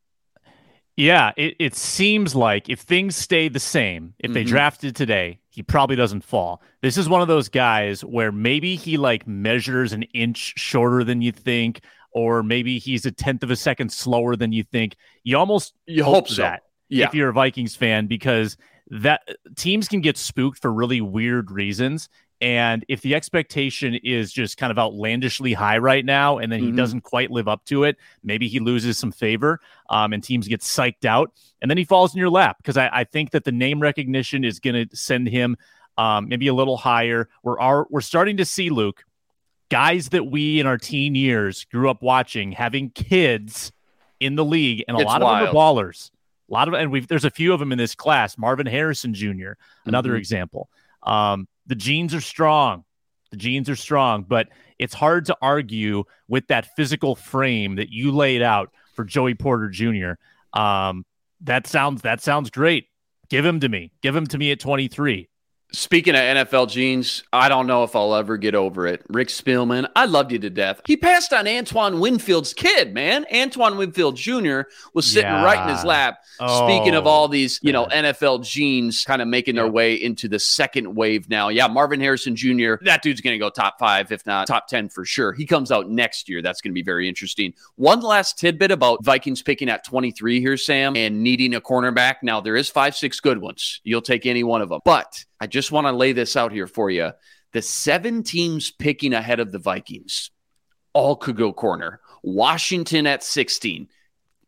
Yeah, 0.95 1.31
it, 1.37 1.55
it 1.59 1.75
seems 1.75 2.35
like 2.35 2.69
if 2.69 2.81
things 2.81 3.15
stay 3.15 3.49
the 3.49 3.59
same, 3.59 4.15
if 4.19 4.27
mm-hmm. 4.27 4.33
they 4.33 4.43
drafted 4.43 4.95
today, 4.95 5.39
he 5.53 5.61
probably 5.61 5.95
doesn't 5.95 6.23
fall. 6.23 6.63
This 6.81 6.97
is 6.97 7.07
one 7.07 7.21
of 7.21 7.27
those 7.27 7.47
guys 7.47 8.03
where 8.03 8.31
maybe 8.31 8.75
he 8.75 8.97
like 8.97 9.27
measures 9.27 9.93
an 9.93 10.01
inch 10.13 10.53
shorter 10.57 11.03
than 11.03 11.21
you 11.21 11.31
think, 11.31 11.81
or 12.11 12.41
maybe 12.41 12.79
he's 12.79 13.05
a 13.05 13.11
tenth 13.11 13.43
of 13.43 13.51
a 13.51 13.55
second 13.55 13.93
slower 13.93 14.35
than 14.35 14.51
you 14.51 14.63
think. 14.63 14.95
You 15.23 15.37
almost 15.37 15.75
you 15.85 16.03
hope, 16.03 16.13
hope 16.13 16.27
so. 16.29 16.41
that 16.41 16.63
yeah. 16.89 17.05
if 17.05 17.13
you're 17.13 17.29
a 17.29 17.33
Vikings 17.33 17.75
fan 17.75 18.07
because 18.07 18.57
that 18.87 19.21
teams 19.55 19.87
can 19.87 20.01
get 20.01 20.17
spooked 20.17 20.59
for 20.59 20.73
really 20.73 21.01
weird 21.01 21.51
reasons 21.51 22.09
and 22.43 22.84
if 22.89 22.99
the 22.99 23.15
expectation 23.15 23.95
is 24.03 24.34
just 24.34 24.58
kind 24.58 24.69
of 24.69 24.77
outlandishly 24.77 25.53
high 25.53 25.77
right 25.77 26.03
now, 26.03 26.39
and 26.39 26.51
then 26.51 26.60
he 26.60 26.67
mm-hmm. 26.67 26.75
doesn't 26.75 27.01
quite 27.01 27.32
live 27.32 27.47
up 27.47 27.63
to 27.67 27.86
it, 27.86 27.95
maybe 28.21 28.49
he 28.49 28.60
loses 28.60 28.97
some 28.97 29.13
favor 29.13 29.62
um, 29.89 30.12
and 30.12 30.21
teams 30.21 30.45
get 30.49 30.60
psyched 30.60 31.06
out. 31.06 31.32
And 31.62 31.71
then 31.71 31.77
he 31.77 31.86
falls 31.86 32.13
in 32.13 32.19
your 32.19 32.29
lap 32.29 32.58
because 32.58 32.75
I, 32.75 32.89
I, 32.91 33.03
think 33.06 33.32
that 33.32 33.45
the 33.45 33.53
name 33.53 33.82
recognition 33.82 34.43
is 34.43 34.60
going 34.60 34.89
to 34.89 34.93
send 34.93 35.29
him 35.29 35.56
um, 35.97 36.27
maybe 36.27 36.47
a 36.47 36.53
little 36.53 36.75
higher. 36.75 37.29
We're, 37.43 37.58
our, 37.62 37.88
we're 37.89 38.01
starting 38.01 38.36
to 38.36 38.45
see, 38.45 38.69
Luke, 38.69 39.06
guys 39.69 40.10
that 40.10 40.25
we 40.25 40.60
in 40.60 40.67
our 40.67 40.77
teen 40.77 41.15
years 41.15 41.63
grew 41.71 41.89
up 41.89 42.01
watching 42.03 42.51
having 42.51 42.89
kids 42.89 43.71
in 44.19 44.36
the 44.36 44.43
league, 44.43 44.84
and 44.89 44.97
a 44.97 44.99
it's 44.99 45.08
lot 45.08 45.21
wild. 45.21 45.47
of 45.47 45.47
them 45.47 45.56
are 45.56 45.58
ballers. 45.58 46.12
A 46.49 46.53
lot 46.53 46.67
of, 46.67 46.73
and 46.73 46.91
we've, 46.91 47.08
there's 47.08 47.23
a 47.23 47.32
few 47.32 47.53
of 47.53 47.62
them 47.62 47.71
in 47.71 47.77
this 47.77 47.95
class. 47.95 48.38
Marvin 48.38 48.65
Harrison 48.65 49.13
Jr., 49.13 49.53
another 49.86 50.10
mm-hmm. 50.10 50.17
example. 50.17 50.69
Um, 51.03 51.47
the 51.65 51.76
genes 51.76 52.13
are 52.13 52.21
strong. 52.21 52.84
The 53.32 53.38
genes 53.38 53.69
are 53.69 53.76
strong, 53.76 54.23
but 54.23 54.49
it's 54.78 54.93
hard 54.93 55.26
to 55.26 55.38
argue 55.41 56.04
with 56.28 56.47
that 56.47 56.76
physical 56.76 57.15
frame 57.15 57.76
that 57.76 57.89
you 57.89 58.12
laid 58.12 58.41
out 58.41 58.71
for 58.93 59.04
Joey 59.04 59.34
Porter 59.34 59.69
Jr. 59.69 60.13
Um, 60.54 61.06
that 61.41 61.67
sounds 61.67 62.04
that 62.04 62.21
sounds 62.21 62.49
great. 62.49 62.88
Give 63.30 63.45
him 63.45 63.60
to 63.62 63.69
me. 63.69 63.91
Give 64.02 64.15
him 64.15 64.28
to 64.28 64.38
me 64.38 64.52
at 64.52 64.60
23. 64.60 65.30
Speaking 65.75 66.13
of 66.13 66.21
NFL 66.21 66.69
genes, 66.69 67.23
I 67.33 67.49
don't 67.49 67.65
know 67.65 67.83
if 67.83 67.95
I'll 67.95 68.13
ever 68.13 68.38
get 68.38 68.53
over 68.53 68.86
it. 68.86 69.03
Rick 69.09 69.29
Spielman, 69.29 69.89
I 69.95 70.05
loved 70.05 70.31
you 70.31 70.38
to 70.38 70.49
death. 70.51 70.79
He 70.86 70.95
passed 70.95 71.33
on 71.33 71.47
Antoine 71.47 71.99
Winfield's 71.99 72.53
kid, 72.53 72.93
man. 72.93 73.25
Antoine 73.33 73.75
Winfield 73.75 74.15
Jr. 74.15 74.62
was 74.93 75.07
sitting 75.07 75.31
yeah. 75.31 75.43
right 75.43 75.67
in 75.67 75.75
his 75.75 75.83
lap. 75.83 76.19
Oh, 76.39 76.67
Speaking 76.67 76.93
of 76.93 77.07
oh, 77.07 77.09
all 77.09 77.27
these, 77.27 77.59
you 77.63 77.71
know, 77.71 77.88
NFL 77.88 78.43
genes 78.43 79.03
kind 79.03 79.19
of 79.19 79.27
making 79.27 79.55
their 79.55 79.67
way 79.67 79.95
into 79.95 80.27
the 80.27 80.38
second 80.38 80.93
wave 80.93 81.27
now. 81.27 81.49
Yeah, 81.49 81.67
Marvin 81.67 81.99
Harrison 81.99 82.36
Jr., 82.36 82.75
that 82.81 83.01
dude's 83.01 83.21
going 83.21 83.33
to 83.33 83.39
go 83.39 83.49
top 83.49 83.79
five, 83.79 84.12
if 84.12 84.23
not 84.27 84.45
top 84.45 84.67
10 84.67 84.89
for 84.89 85.05
sure. 85.05 85.33
He 85.33 85.47
comes 85.47 85.71
out 85.71 85.89
next 85.89 86.29
year. 86.29 86.43
That's 86.43 86.62
going 86.62 86.71
to 86.71 86.75
be 86.75 86.83
very 86.83 87.09
interesting. 87.09 87.51
One 87.77 88.01
last 88.01 88.38
tidbit 88.38 88.69
about 88.69 89.03
Vikings 89.03 89.41
picking 89.41 89.69
at 89.69 89.83
23 89.83 90.39
here, 90.39 90.55
Sam, 90.55 90.95
and 90.95 91.23
needing 91.23 91.55
a 91.55 91.62
cornerback. 91.62 92.17
Now, 92.21 92.41
there 92.41 92.55
is 92.55 92.69
five, 92.69 92.95
six 92.95 93.19
good 93.19 93.39
ones. 93.39 93.81
You'll 93.83 94.01
take 94.01 94.27
any 94.27 94.43
one 94.43 94.62
of 94.62 94.69
them. 94.69 94.81
But 94.86 95.25
I 95.43 95.45
just 95.45 95.73
want 95.73 95.88
to 95.88 95.91
lay 95.91 96.13
this 96.13 96.38
out 96.38 96.53
here 96.53 96.67
for 96.67 96.89
you. 96.89 97.12
The 97.51 97.62
seven 97.62 98.23
teams 98.23 98.71
picking 98.71 99.13
ahead 99.13 99.41
of 99.41 99.51
the 99.51 99.60
Vikings 99.60 100.32
all 100.93 101.17
could 101.17 101.36
go 101.36 101.51
corner. 101.51 101.99
Washington 102.23 103.06
at 103.08 103.25
16 103.25 103.89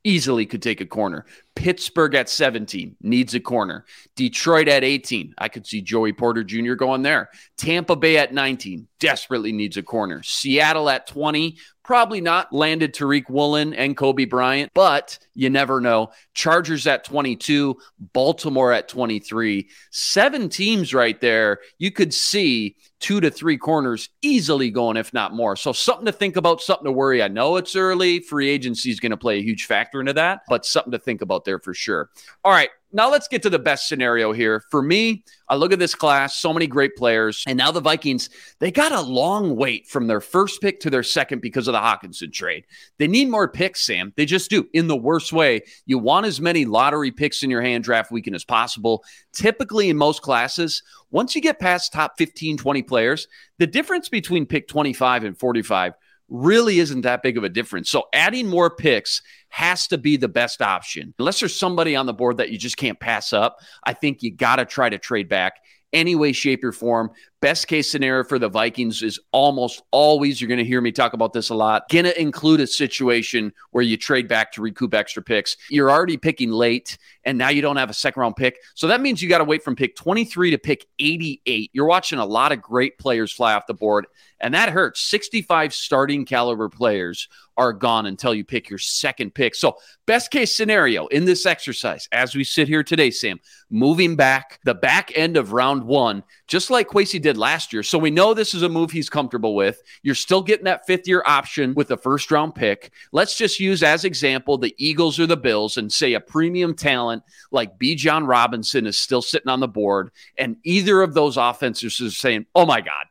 easily 0.05 0.45
could 0.45 0.61
take 0.61 0.79
a 0.79 0.85
corner. 0.85 1.25
Pittsburgh 1.55 2.13
at 2.15 2.29
17 2.29 2.97
needs 3.01 3.33
a 3.33 3.39
corner. 3.39 3.85
Detroit 4.15 4.67
at 4.67 4.83
18, 4.83 5.33
I 5.37 5.47
could 5.47 5.65
see 5.65 5.81
Joey 5.81 6.13
Porter 6.13 6.43
Jr. 6.43 6.73
going 6.73 7.01
there. 7.01 7.29
Tampa 7.57 7.95
Bay 7.95 8.17
at 8.17 8.33
19 8.33 8.87
desperately 8.99 9.51
needs 9.51 9.77
a 9.77 9.83
corner. 9.83 10.21
Seattle 10.21 10.89
at 10.89 11.07
20 11.07 11.57
Probably 11.85 12.19
not 12.19 12.51
landed 12.51 12.95
Tariq 12.95 13.29
Woolen 13.29 13.75
and 13.75 13.95
Coby 13.95 14.27
Bryant, 14.27 14.71
but 14.73 15.19
you 15.35 15.51
never 15.51 15.79
know. 15.79 16.09
Chargers 16.33 16.87
at 16.87 17.03
22, 17.03 17.77
Baltimore 18.11 18.71
at 18.71 18.87
23. 18.87 19.69
Seven 19.91 20.49
teams 20.49 20.95
right 20.95 21.21
there. 21.21 21.59
You 21.77 21.91
could 21.91 22.11
see 22.11 22.77
two 22.99 23.21
to 23.21 23.29
three 23.29 23.57
corners 23.57 24.09
easily 24.23 24.71
going, 24.71 24.97
if 24.97 25.13
not 25.13 25.35
more. 25.35 25.55
So 25.55 25.73
something 25.73 26.07
to 26.07 26.11
think 26.11 26.37
about, 26.37 26.59
something 26.59 26.85
to 26.85 26.91
worry. 26.91 27.21
I 27.21 27.27
know 27.27 27.55
it's 27.57 27.75
early. 27.75 28.19
Free 28.19 28.49
agency 28.49 28.89
is 28.89 28.99
going 28.99 29.11
to 29.11 29.17
play 29.17 29.37
a 29.37 29.43
huge 29.43 29.65
factor 29.65 29.99
into 29.99 30.13
that, 30.13 30.39
but 30.49 30.65
something 30.65 30.91
to 30.91 30.97
think 30.97 31.21
about 31.21 31.44
there 31.45 31.59
for 31.59 31.73
sure. 31.73 32.09
All 32.43 32.51
right, 32.51 32.69
now 32.95 33.11
let's 33.11 33.27
get 33.27 33.43
to 33.43 33.49
the 33.49 33.59
best 33.59 33.89
scenario 33.89 34.31
here. 34.31 34.63
For 34.71 34.81
me, 34.81 35.25
I 35.49 35.55
look 35.55 35.73
at 35.73 35.79
this 35.79 35.93
class, 35.93 36.37
so 36.37 36.53
many 36.53 36.65
great 36.65 36.95
players, 36.95 37.43
and 37.45 37.57
now 37.57 37.71
the 37.71 37.81
Vikings, 37.81 38.29
they 38.59 38.71
got 38.71 38.93
a 38.93 39.01
long 39.01 39.57
wait 39.57 39.85
from 39.87 40.07
their 40.07 40.21
first 40.21 40.61
pick 40.61 40.79
to 40.79 40.89
their 40.89 41.03
second 41.03 41.41
because 41.41 41.67
of 41.67 41.73
the 41.73 41.79
Hockenson 41.79 42.31
trade. 42.31 42.65
They 42.97 43.07
need 43.07 43.29
more 43.29 43.49
picks, 43.49 43.85
Sam. 43.85 44.13
They 44.15 44.25
just 44.25 44.49
do 44.49 44.67
in 44.73 44.87
the 44.87 44.95
worst 44.95 45.33
way. 45.33 45.63
You 45.85 45.99
want 45.99 46.25
as 46.25 46.39
many 46.39 46.63
lottery 46.63 47.11
picks 47.11 47.43
in 47.43 47.49
your 47.49 47.61
hand 47.61 47.83
draft 47.83 48.11
weekend 48.11 48.35
as 48.35 48.45
possible. 48.45 49.03
Typically, 49.33 49.89
in 49.89 49.97
most 49.97 50.21
classes, 50.21 50.81
once 51.11 51.35
you 51.35 51.41
get 51.41 51.59
past 51.59 51.91
top 51.91 52.13
15, 52.17 52.57
20 52.57 52.81
players, 52.83 53.27
the 53.59 53.67
difference 53.67 54.07
between 54.07 54.45
pick 54.45 54.69
25 54.69 55.25
and 55.25 55.37
45 55.37 55.95
really 56.29 56.79
isn't 56.79 57.01
that 57.01 57.23
big 57.23 57.37
of 57.37 57.43
a 57.43 57.49
difference. 57.49 57.89
So 57.89 58.05
adding 58.13 58.47
more 58.47 58.69
picks 58.69 59.21
has 59.49 59.87
to 59.87 59.97
be 59.97 60.17
the 60.17 60.27
best 60.27 60.61
option. 60.61 61.13
Unless 61.19 61.39
there's 61.39 61.55
somebody 61.55 61.95
on 61.95 62.05
the 62.05 62.13
board 62.13 62.37
that 62.37 62.49
you 62.49 62.57
just 62.57 62.77
can't 62.77 62.99
pass 62.99 63.31
up, 63.33 63.57
I 63.83 63.93
think 63.93 64.23
you 64.23 64.33
got 64.33 64.57
to 64.57 64.65
try 64.65 64.89
to 64.89 64.97
trade 64.97 65.29
back 65.29 65.55
any 65.93 66.15
way, 66.15 66.31
shape, 66.33 66.63
or 66.63 66.71
form. 66.71 67.11
Best 67.45 67.67
case 67.67 67.91
scenario 67.91 68.23
for 68.23 68.39
the 68.39 68.49
Vikings 68.49 69.03
is 69.03 69.19
almost 69.31 69.83
always, 69.91 70.41
you're 70.41 70.47
going 70.47 70.57
to 70.57 70.65
hear 70.65 70.81
me 70.81 70.91
talk 70.91 71.13
about 71.13 71.31
this 71.31 71.51
a 71.51 71.53
lot, 71.53 71.87
going 71.89 72.05
to 72.05 72.19
include 72.19 72.59
a 72.59 72.65
situation 72.65 73.53
where 73.69 73.83
you 73.83 73.97
trade 73.97 74.27
back 74.27 74.51
to 74.53 74.63
recoup 74.63 74.95
extra 74.95 75.21
picks. 75.21 75.55
You're 75.69 75.91
already 75.91 76.17
picking 76.17 76.49
late, 76.49 76.97
and 77.23 77.37
now 77.37 77.49
you 77.49 77.61
don't 77.61 77.77
have 77.77 77.91
a 77.91 77.93
second 77.93 78.21
round 78.21 78.35
pick. 78.35 78.57
So 78.73 78.87
that 78.87 78.99
means 78.99 79.21
you 79.21 79.29
got 79.29 79.37
to 79.37 79.43
wait 79.43 79.63
from 79.63 79.75
pick 79.75 79.95
23 79.95 80.49
to 80.49 80.57
pick 80.57 80.87
88. 80.97 81.69
You're 81.71 81.85
watching 81.85 82.17
a 82.17 82.25
lot 82.25 82.51
of 82.51 82.63
great 82.63 82.97
players 82.97 83.31
fly 83.31 83.53
off 83.53 83.67
the 83.67 83.75
board, 83.75 84.07
and 84.39 84.55
that 84.55 84.69
hurts. 84.69 85.01
65 85.01 85.71
starting 85.71 86.25
caliber 86.25 86.67
players 86.67 87.29
are 87.57 87.73
gone 87.73 88.05
until 88.05 88.33
you 88.33 88.43
pick 88.43 88.69
your 88.69 88.79
second 88.79 89.33
pick. 89.33 89.55
So, 89.55 89.77
best 90.05 90.31
case 90.31 90.55
scenario 90.55 91.07
in 91.07 91.25
this 91.25 91.45
exercise, 91.45 92.07
as 92.11 92.35
we 92.35 92.43
sit 92.43 92.67
here 92.67 92.83
today, 92.83 93.11
Sam, 93.11 93.39
moving 93.69 94.15
back 94.15 94.59
the 94.65 94.73
back 94.73 95.11
end 95.15 95.37
of 95.37 95.53
round 95.53 95.83
one, 95.83 96.23
just 96.47 96.69
like 96.69 96.87
Kwesi 96.87 97.21
did 97.21 97.37
last 97.37 97.73
year. 97.73 97.83
So, 97.83 97.97
we 97.97 98.11
know 98.11 98.33
this 98.33 98.53
is 98.53 98.63
a 98.63 98.69
move 98.69 98.91
he's 98.91 99.09
comfortable 99.09 99.55
with. 99.55 99.81
You're 100.03 100.15
still 100.15 100.41
getting 100.41 100.65
that 100.65 100.85
fifth 100.85 101.07
year 101.07 101.23
option 101.25 101.73
with 101.73 101.87
the 101.87 101.97
first 101.97 102.31
round 102.31 102.55
pick. 102.55 102.91
Let's 103.11 103.37
just 103.37 103.59
use 103.59 103.83
as 103.83 104.05
example 104.05 104.57
the 104.57 104.75
Eagles 104.77 105.19
or 105.19 105.27
the 105.27 105.37
Bills 105.37 105.77
and 105.77 105.91
say 105.91 106.13
a 106.13 106.19
premium 106.19 106.75
talent 106.75 107.23
like 107.51 107.79
Bijan 107.79 108.27
Robinson 108.27 108.85
is 108.85 108.97
still 108.97 109.21
sitting 109.21 109.49
on 109.49 109.59
the 109.59 109.67
board. 109.67 110.11
And 110.37 110.57
either 110.63 111.01
of 111.01 111.13
those 111.13 111.37
offenses 111.37 111.99
is 111.99 112.17
saying, 112.17 112.45
oh 112.55 112.65
my 112.65 112.81
God, 112.81 113.05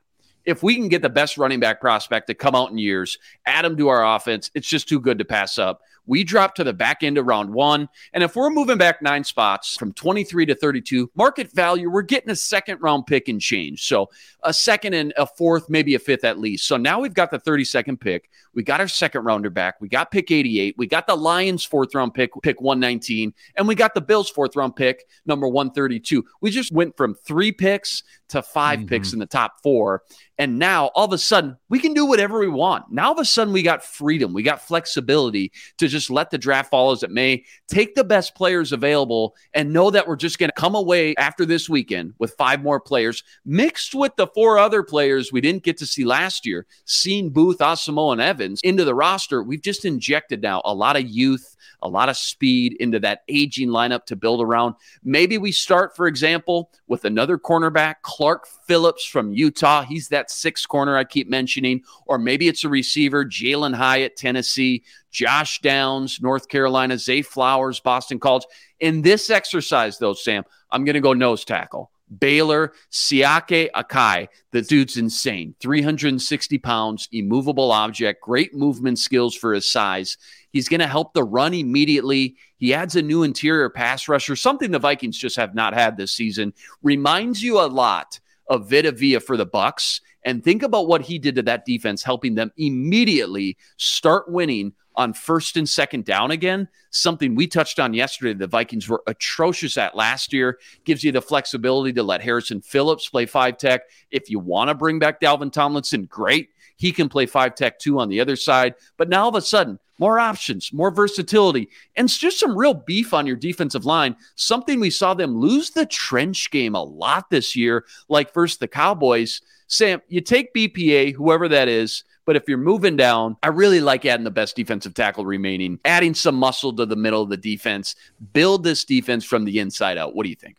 if 0.44 0.62
we 0.62 0.76
can 0.76 0.88
get 0.88 1.02
the 1.02 1.08
best 1.08 1.38
running 1.38 1.60
back 1.60 1.80
prospect 1.80 2.26
to 2.28 2.34
come 2.34 2.54
out 2.54 2.70
in 2.70 2.78
years, 2.78 3.18
add 3.46 3.64
him 3.64 3.76
to 3.76 3.88
our 3.88 4.16
offense, 4.16 4.50
it's 4.54 4.68
just 4.68 4.88
too 4.88 5.00
good 5.00 5.18
to 5.18 5.24
pass 5.24 5.58
up. 5.58 5.80
We 6.06 6.22
drop 6.22 6.54
to 6.56 6.64
the 6.64 6.72
back 6.72 7.02
end 7.02 7.16
of 7.16 7.26
round 7.26 7.52
one. 7.52 7.88
And 8.12 8.22
if 8.22 8.36
we're 8.36 8.50
moving 8.50 8.76
back 8.76 9.00
nine 9.00 9.24
spots 9.24 9.76
from 9.76 9.92
23 9.92 10.46
to 10.46 10.54
32, 10.54 11.10
market 11.14 11.50
value, 11.52 11.90
we're 11.90 12.02
getting 12.02 12.30
a 12.30 12.36
second 12.36 12.82
round 12.82 13.06
pick 13.06 13.28
and 13.28 13.40
change. 13.40 13.86
So 13.86 14.10
a 14.42 14.52
second 14.52 14.94
and 14.94 15.14
a 15.16 15.26
fourth, 15.26 15.70
maybe 15.70 15.94
a 15.94 15.98
fifth 15.98 16.24
at 16.24 16.38
least. 16.38 16.66
So 16.66 16.76
now 16.76 17.00
we've 17.00 17.14
got 17.14 17.30
the 17.30 17.38
32nd 17.38 17.98
pick. 18.00 18.28
We 18.52 18.62
got 18.62 18.80
our 18.80 18.88
second 18.88 19.24
rounder 19.24 19.50
back. 19.50 19.80
We 19.80 19.88
got 19.88 20.10
pick 20.10 20.30
88. 20.30 20.76
We 20.76 20.86
got 20.86 21.06
the 21.06 21.16
Lions 21.16 21.64
fourth 21.64 21.94
round 21.94 22.14
pick, 22.14 22.30
pick 22.42 22.60
119. 22.60 23.32
And 23.56 23.66
we 23.66 23.74
got 23.74 23.94
the 23.94 24.00
Bills 24.00 24.30
fourth 24.30 24.56
round 24.56 24.76
pick, 24.76 25.06
number 25.26 25.48
132. 25.48 26.24
We 26.40 26.50
just 26.50 26.70
went 26.70 26.96
from 26.96 27.14
three 27.14 27.50
picks 27.50 28.02
to 28.28 28.42
5 28.42 28.78
mm-hmm. 28.78 28.88
picks 28.88 29.12
in 29.12 29.18
the 29.18 29.26
top 29.26 29.62
four. 29.62 30.02
And 30.38 30.58
now 30.58 30.86
all 30.94 31.04
of 31.04 31.12
a 31.12 31.18
sudden, 31.18 31.56
we 31.68 31.78
can 31.78 31.94
do 31.94 32.06
whatever 32.06 32.40
we 32.40 32.48
want. 32.48 32.90
Now, 32.90 33.06
all 33.06 33.12
of 33.12 33.18
a 33.18 33.24
sudden, 33.24 33.52
we 33.52 33.62
got 33.62 33.84
freedom. 33.84 34.32
We 34.32 34.42
got 34.42 34.60
flexibility 34.60 35.52
to 35.78 35.86
just 35.86 36.10
let 36.10 36.30
the 36.30 36.38
draft 36.38 36.70
fall 36.70 36.90
as 36.90 37.02
it 37.02 37.10
may, 37.10 37.44
take 37.68 37.94
the 37.94 38.04
best 38.04 38.34
players 38.34 38.72
available, 38.72 39.36
and 39.54 39.72
know 39.72 39.90
that 39.90 40.08
we're 40.08 40.16
just 40.16 40.38
going 40.38 40.50
to 40.50 40.60
come 40.60 40.74
away 40.74 41.14
after 41.16 41.46
this 41.46 41.68
weekend 41.68 42.14
with 42.18 42.34
five 42.34 42.62
more 42.62 42.80
players 42.80 43.22
mixed 43.44 43.94
with 43.94 44.14
the 44.16 44.26
four 44.28 44.58
other 44.58 44.82
players 44.82 45.32
we 45.32 45.40
didn't 45.40 45.62
get 45.62 45.76
to 45.78 45.86
see 45.86 46.04
last 46.04 46.44
year, 46.44 46.66
seeing 46.84 47.30
Booth, 47.30 47.58
Asamoah, 47.58 48.12
and 48.12 48.20
Evans 48.20 48.60
into 48.62 48.84
the 48.84 48.94
roster. 48.94 49.42
We've 49.42 49.62
just 49.62 49.84
injected 49.84 50.42
now 50.42 50.62
a 50.64 50.74
lot 50.74 50.96
of 50.96 51.08
youth 51.08 51.53
a 51.82 51.88
lot 51.88 52.08
of 52.08 52.16
speed 52.16 52.76
into 52.80 52.98
that 53.00 53.22
aging 53.28 53.68
lineup 53.68 54.06
to 54.06 54.16
build 54.16 54.40
around. 54.40 54.74
Maybe 55.02 55.38
we 55.38 55.52
start, 55.52 55.96
for 55.96 56.06
example, 56.06 56.70
with 56.86 57.04
another 57.04 57.38
cornerback, 57.38 57.96
Clark 58.02 58.46
Phillips 58.66 59.04
from 59.04 59.32
Utah. 59.32 59.82
He's 59.82 60.08
that 60.08 60.30
sixth 60.30 60.68
corner 60.68 60.96
I 60.96 61.04
keep 61.04 61.28
mentioning. 61.28 61.82
Or 62.06 62.18
maybe 62.18 62.48
it's 62.48 62.64
a 62.64 62.68
receiver, 62.68 63.24
Jalin 63.24 63.74
Hyatt, 63.74 64.16
Tennessee, 64.16 64.84
Josh 65.10 65.60
Downs, 65.60 66.20
North 66.20 66.48
Carolina, 66.48 66.98
Zay 66.98 67.22
Flowers, 67.22 67.80
Boston 67.80 68.18
College. 68.18 68.44
In 68.80 69.02
this 69.02 69.30
exercise, 69.30 69.98
though, 69.98 70.14
Sam, 70.14 70.44
I'm 70.70 70.84
going 70.84 70.94
to 70.94 71.00
go 71.00 71.12
nose 71.12 71.44
tackle. 71.44 71.90
Baylor, 72.18 72.72
Siaki 72.90 73.68
Ika. 73.76 74.28
The 74.50 74.62
dude's 74.62 74.96
insane. 74.96 75.54
360 75.60 76.58
pounds, 76.58 77.08
immovable 77.12 77.72
object, 77.72 78.22
great 78.22 78.54
movement 78.54 78.98
skills 78.98 79.34
for 79.34 79.54
his 79.54 79.70
size. 79.70 80.16
He's 80.54 80.68
going 80.68 80.80
to 80.80 80.86
help 80.86 81.14
the 81.14 81.24
run 81.24 81.52
immediately. 81.52 82.36
He 82.58 82.72
adds 82.72 82.94
a 82.94 83.02
new 83.02 83.24
interior 83.24 83.68
pass 83.68 84.06
rusher, 84.06 84.36
something 84.36 84.70
the 84.70 84.78
Vikings 84.78 85.18
just 85.18 85.34
have 85.34 85.52
not 85.52 85.74
had 85.74 85.96
this 85.96 86.12
season. 86.12 86.54
Reminds 86.80 87.42
you 87.42 87.58
a 87.58 87.66
lot 87.66 88.20
of 88.46 88.70
Vita 88.70 88.92
Vea 88.92 89.18
for 89.18 89.36
the 89.36 89.48
Bucs. 89.48 90.00
And 90.24 90.44
think 90.44 90.62
about 90.62 90.86
what 90.86 91.02
he 91.02 91.18
did 91.18 91.34
to 91.34 91.42
that 91.42 91.64
defense, 91.64 92.04
helping 92.04 92.36
them 92.36 92.52
immediately 92.56 93.56
start 93.78 94.30
winning 94.30 94.72
on 94.94 95.12
first 95.12 95.56
and 95.56 95.68
second 95.68 96.04
down 96.04 96.30
again, 96.30 96.68
something 96.90 97.34
we 97.34 97.48
touched 97.48 97.80
on 97.80 97.92
yesterday. 97.92 98.32
The 98.32 98.46
Vikings 98.46 98.88
were 98.88 99.02
atrocious 99.08 99.76
at 99.76 99.96
last 99.96 100.32
year. 100.32 100.60
Gives 100.84 101.02
you 101.02 101.10
the 101.10 101.20
flexibility 101.20 101.92
to 101.94 102.04
let 102.04 102.22
Harrison 102.22 102.60
Phillips 102.60 103.08
play 103.08 103.26
five 103.26 103.58
tech. 103.58 103.82
If 104.12 104.30
you 104.30 104.38
want 104.38 104.68
to 104.68 104.74
bring 104.76 105.00
back 105.00 105.20
Dalvin 105.20 105.50
Tomlinson, 105.50 106.04
great. 106.04 106.50
He 106.76 106.92
can 106.92 107.08
play 107.08 107.26
five 107.26 107.56
tech 107.56 107.80
too 107.80 107.98
on 107.98 108.08
the 108.08 108.20
other 108.20 108.36
side. 108.36 108.76
But 108.96 109.08
now 109.08 109.24
all 109.24 109.30
of 109.30 109.34
a 109.34 109.40
sudden, 109.40 109.80
more 109.98 110.18
options, 110.18 110.72
more 110.72 110.90
versatility, 110.90 111.68
and 111.96 112.08
just 112.08 112.40
some 112.40 112.56
real 112.56 112.74
beef 112.74 113.14
on 113.14 113.26
your 113.26 113.36
defensive 113.36 113.84
line. 113.84 114.16
Something 114.34 114.80
we 114.80 114.90
saw 114.90 115.14
them 115.14 115.36
lose 115.36 115.70
the 115.70 115.86
trench 115.86 116.50
game 116.50 116.74
a 116.74 116.82
lot 116.82 117.30
this 117.30 117.54
year, 117.54 117.84
like 118.08 118.34
versus 118.34 118.58
the 118.58 118.68
Cowboys. 118.68 119.40
Sam, 119.66 120.02
you 120.08 120.20
take 120.20 120.54
BPA, 120.54 121.14
whoever 121.14 121.48
that 121.48 121.68
is, 121.68 122.04
but 122.26 122.36
if 122.36 122.48
you're 122.48 122.58
moving 122.58 122.96
down, 122.96 123.36
I 123.42 123.48
really 123.48 123.80
like 123.80 124.06
adding 124.06 124.24
the 124.24 124.30
best 124.30 124.56
defensive 124.56 124.94
tackle 124.94 125.26
remaining, 125.26 125.78
adding 125.84 126.14
some 126.14 126.36
muscle 126.36 126.74
to 126.76 126.86
the 126.86 126.96
middle 126.96 127.22
of 127.22 127.28
the 127.28 127.36
defense, 127.36 127.94
build 128.32 128.64
this 128.64 128.84
defense 128.84 129.24
from 129.24 129.44
the 129.44 129.58
inside 129.58 129.98
out. 129.98 130.14
What 130.14 130.24
do 130.24 130.30
you 130.30 130.36
think? 130.36 130.56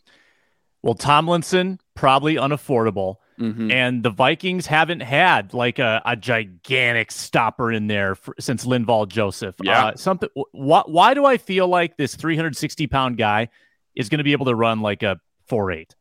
Well, 0.82 0.94
Tomlinson, 0.94 1.80
probably 1.96 2.36
unaffordable. 2.36 3.16
Mm-hmm. 3.40 3.72
And 3.72 4.04
the 4.04 4.10
Vikings 4.10 4.66
haven't 4.66 5.02
had 5.02 5.54
like 5.54 5.80
a, 5.80 6.02
a 6.06 6.16
gigantic 6.16 7.12
stopper 7.12 7.72
in 7.72 7.88
there 7.88 8.16
for, 8.16 8.34
since 8.40 8.66
Linval 8.66 9.08
Joseph. 9.08 9.56
Yeah. 9.62 9.88
Uh, 9.88 9.96
something. 9.96 10.30
Wh- 10.36 10.88
why 10.88 11.14
do 11.14 11.26
I 11.26 11.38
feel 11.38 11.68
like 11.68 11.98
this 11.98 12.16
360 12.16 12.88
pound 12.88 13.18
guy 13.18 13.50
is 13.96 14.10
going 14.10 14.20
to 14.20 14.24
be 14.24 14.32
able 14.32 14.46
to 14.46 14.56
run 14.56 14.82
like 14.82 15.04
a 15.04 15.20
four 15.48 15.72
eight? 15.72 15.96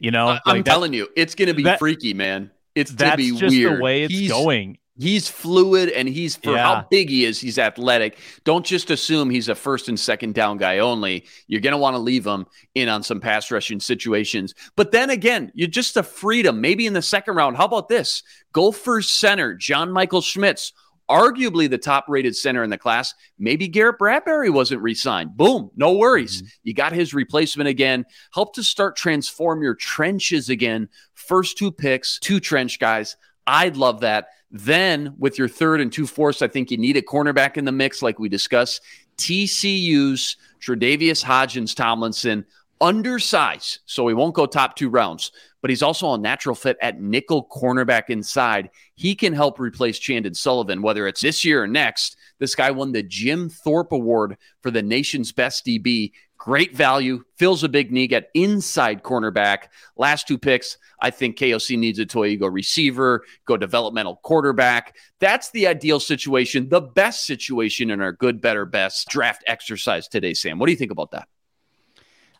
You 0.00 0.10
know, 0.10 0.26
like 0.26 0.42
I'm 0.46 0.64
telling 0.64 0.92
you, 0.92 1.08
it's 1.16 1.34
going 1.34 1.48
to 1.48 1.54
be 1.54 1.64
that, 1.64 1.78
freaky, 1.78 2.14
man. 2.14 2.50
It's 2.74 2.92
going 2.92 3.12
to 3.12 3.16
be 3.16 3.30
just 3.30 3.54
weird. 3.54 3.78
the 3.78 3.82
way 3.82 4.02
it's 4.02 4.14
He's, 4.14 4.30
going. 4.30 4.78
He's 4.98 5.28
fluid 5.28 5.90
and 5.90 6.08
he's 6.08 6.36
for 6.36 6.52
yeah. 6.52 6.62
how 6.62 6.86
big 6.90 7.10
he 7.10 7.24
is, 7.24 7.38
he's 7.38 7.58
athletic. 7.58 8.18
Don't 8.44 8.64
just 8.64 8.90
assume 8.90 9.28
he's 9.28 9.48
a 9.48 9.54
first 9.54 9.88
and 9.88 10.00
second 10.00 10.34
down 10.34 10.56
guy 10.56 10.78
only. 10.78 11.26
You're 11.46 11.60
going 11.60 11.72
to 11.72 11.78
want 11.78 11.94
to 11.94 11.98
leave 11.98 12.26
him 12.26 12.46
in 12.74 12.88
on 12.88 13.02
some 13.02 13.20
pass 13.20 13.50
rushing 13.50 13.80
situations. 13.80 14.54
But 14.74 14.92
then 14.92 15.10
again, 15.10 15.52
you're 15.54 15.68
just 15.68 15.96
a 15.96 16.02
freedom. 16.02 16.60
Maybe 16.60 16.86
in 16.86 16.94
the 16.94 17.02
second 17.02 17.34
round, 17.34 17.56
how 17.56 17.66
about 17.66 17.88
this? 17.88 18.22
Go 18.52 18.72
for 18.72 19.02
center, 19.02 19.54
John 19.54 19.92
Michael 19.92 20.22
Schmitz, 20.22 20.72
arguably 21.10 21.68
the 21.68 21.78
top 21.78 22.06
rated 22.08 22.34
center 22.34 22.64
in 22.64 22.70
the 22.70 22.78
class. 22.78 23.14
Maybe 23.38 23.68
Garrett 23.68 23.98
Bradbury 23.98 24.50
wasn't 24.50 24.82
re 24.82 24.94
signed. 24.94 25.36
Boom, 25.36 25.70
no 25.76 25.92
worries. 25.92 26.38
Mm-hmm. 26.38 26.48
You 26.64 26.74
got 26.74 26.92
his 26.92 27.12
replacement 27.12 27.68
again. 27.68 28.06
Help 28.32 28.54
to 28.54 28.62
start 28.62 28.96
transform 28.96 29.62
your 29.62 29.74
trenches 29.74 30.48
again. 30.48 30.88
First 31.14 31.58
two 31.58 31.70
picks, 31.70 32.18
two 32.18 32.40
trench 32.40 32.78
guys. 32.78 33.16
I'd 33.46 33.76
love 33.76 34.00
that. 34.00 34.28
Then 34.50 35.14
with 35.18 35.38
your 35.38 35.48
third 35.48 35.80
and 35.80 35.92
two 35.92 36.06
fourths, 36.06 36.42
I 36.42 36.48
think 36.48 36.70
you 36.70 36.76
need 36.76 36.96
a 36.96 37.02
cornerback 37.02 37.56
in 37.56 37.64
the 37.64 37.72
mix, 37.72 38.02
like 38.02 38.18
we 38.18 38.28
discussed. 38.28 38.80
TCU's 39.18 40.36
Tre'Davious 40.60 41.22
Hodges 41.22 41.74
Tomlinson, 41.74 42.44
undersized, 42.80 43.80
so 43.86 44.06
he 44.06 44.14
won't 44.14 44.34
go 44.34 44.46
top 44.46 44.76
two 44.76 44.90
rounds, 44.90 45.32
but 45.62 45.70
he's 45.70 45.82
also 45.82 46.12
a 46.12 46.18
natural 46.18 46.54
fit 46.54 46.76
at 46.82 47.00
nickel 47.00 47.46
cornerback 47.46 48.04
inside. 48.08 48.70
He 48.94 49.14
can 49.14 49.32
help 49.32 49.58
replace 49.58 49.98
Chandon 49.98 50.34
Sullivan, 50.34 50.82
whether 50.82 51.06
it's 51.06 51.22
this 51.22 51.44
year 51.44 51.62
or 51.62 51.66
next. 51.66 52.16
This 52.38 52.54
guy 52.54 52.70
won 52.70 52.92
the 52.92 53.02
Jim 53.02 53.48
Thorpe 53.48 53.92
Award 53.92 54.36
for 54.60 54.70
the 54.70 54.82
nation's 54.82 55.32
best 55.32 55.64
DB 55.64 56.12
Great 56.46 56.76
value, 56.76 57.24
fills 57.34 57.64
a 57.64 57.68
big 57.68 57.90
need 57.90 58.12
at 58.12 58.28
inside 58.32 59.02
cornerback. 59.02 59.64
Last 59.96 60.28
two 60.28 60.38
picks, 60.38 60.78
I 61.00 61.10
think 61.10 61.36
KOC 61.36 61.76
needs 61.76 61.98
a 61.98 62.06
toy. 62.06 62.36
Go 62.36 62.46
receiver, 62.46 63.24
go 63.46 63.56
developmental 63.56 64.20
quarterback. 64.22 64.94
That's 65.18 65.50
the 65.50 65.66
ideal 65.66 65.98
situation, 65.98 66.68
the 66.68 66.82
best 66.82 67.26
situation 67.26 67.90
in 67.90 68.00
our 68.00 68.12
good, 68.12 68.40
better, 68.40 68.64
best 68.64 69.08
draft 69.08 69.42
exercise 69.48 70.06
today, 70.06 70.34
Sam. 70.34 70.60
What 70.60 70.66
do 70.66 70.70
you 70.70 70.78
think 70.78 70.92
about 70.92 71.10
that? 71.10 71.26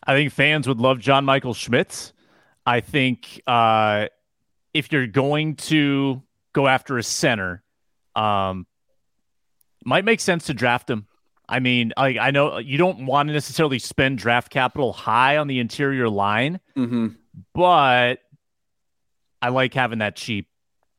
I 0.01 0.13
think 0.13 0.31
fans 0.31 0.69
would 0.69 0.79
love 0.79 0.99
John 0.99 1.25
Michael 1.25 1.53
Schmitz. 1.53 2.13
I 2.65 2.79
think 2.79 3.41
uh, 3.45 4.05
if 4.73 4.89
you're 4.89 5.07
going 5.07 5.57
to 5.57 6.23
go 6.53 6.65
after 6.65 6.97
a 6.97 7.03
center, 7.03 7.61
um, 8.15 8.67
might 9.83 10.05
make 10.05 10.21
sense 10.21 10.45
to 10.45 10.53
draft 10.53 10.89
him. 10.89 11.07
I 11.49 11.59
mean, 11.59 11.93
I, 11.95 12.17
I 12.19 12.31
know 12.31 12.57
you 12.57 12.77
don't 12.77 13.05
want 13.05 13.29
to 13.29 13.33
necessarily 13.33 13.79
spend 13.79 14.17
draft 14.17 14.49
capital 14.49 14.91
high 14.91 15.37
on 15.37 15.47
the 15.47 15.59
interior 15.59 16.09
line, 16.09 16.59
mm-hmm. 16.75 17.07
but 17.53 18.19
I 19.41 19.49
like 19.49 19.73
having 19.73 19.99
that 19.99 20.15
cheap 20.15 20.49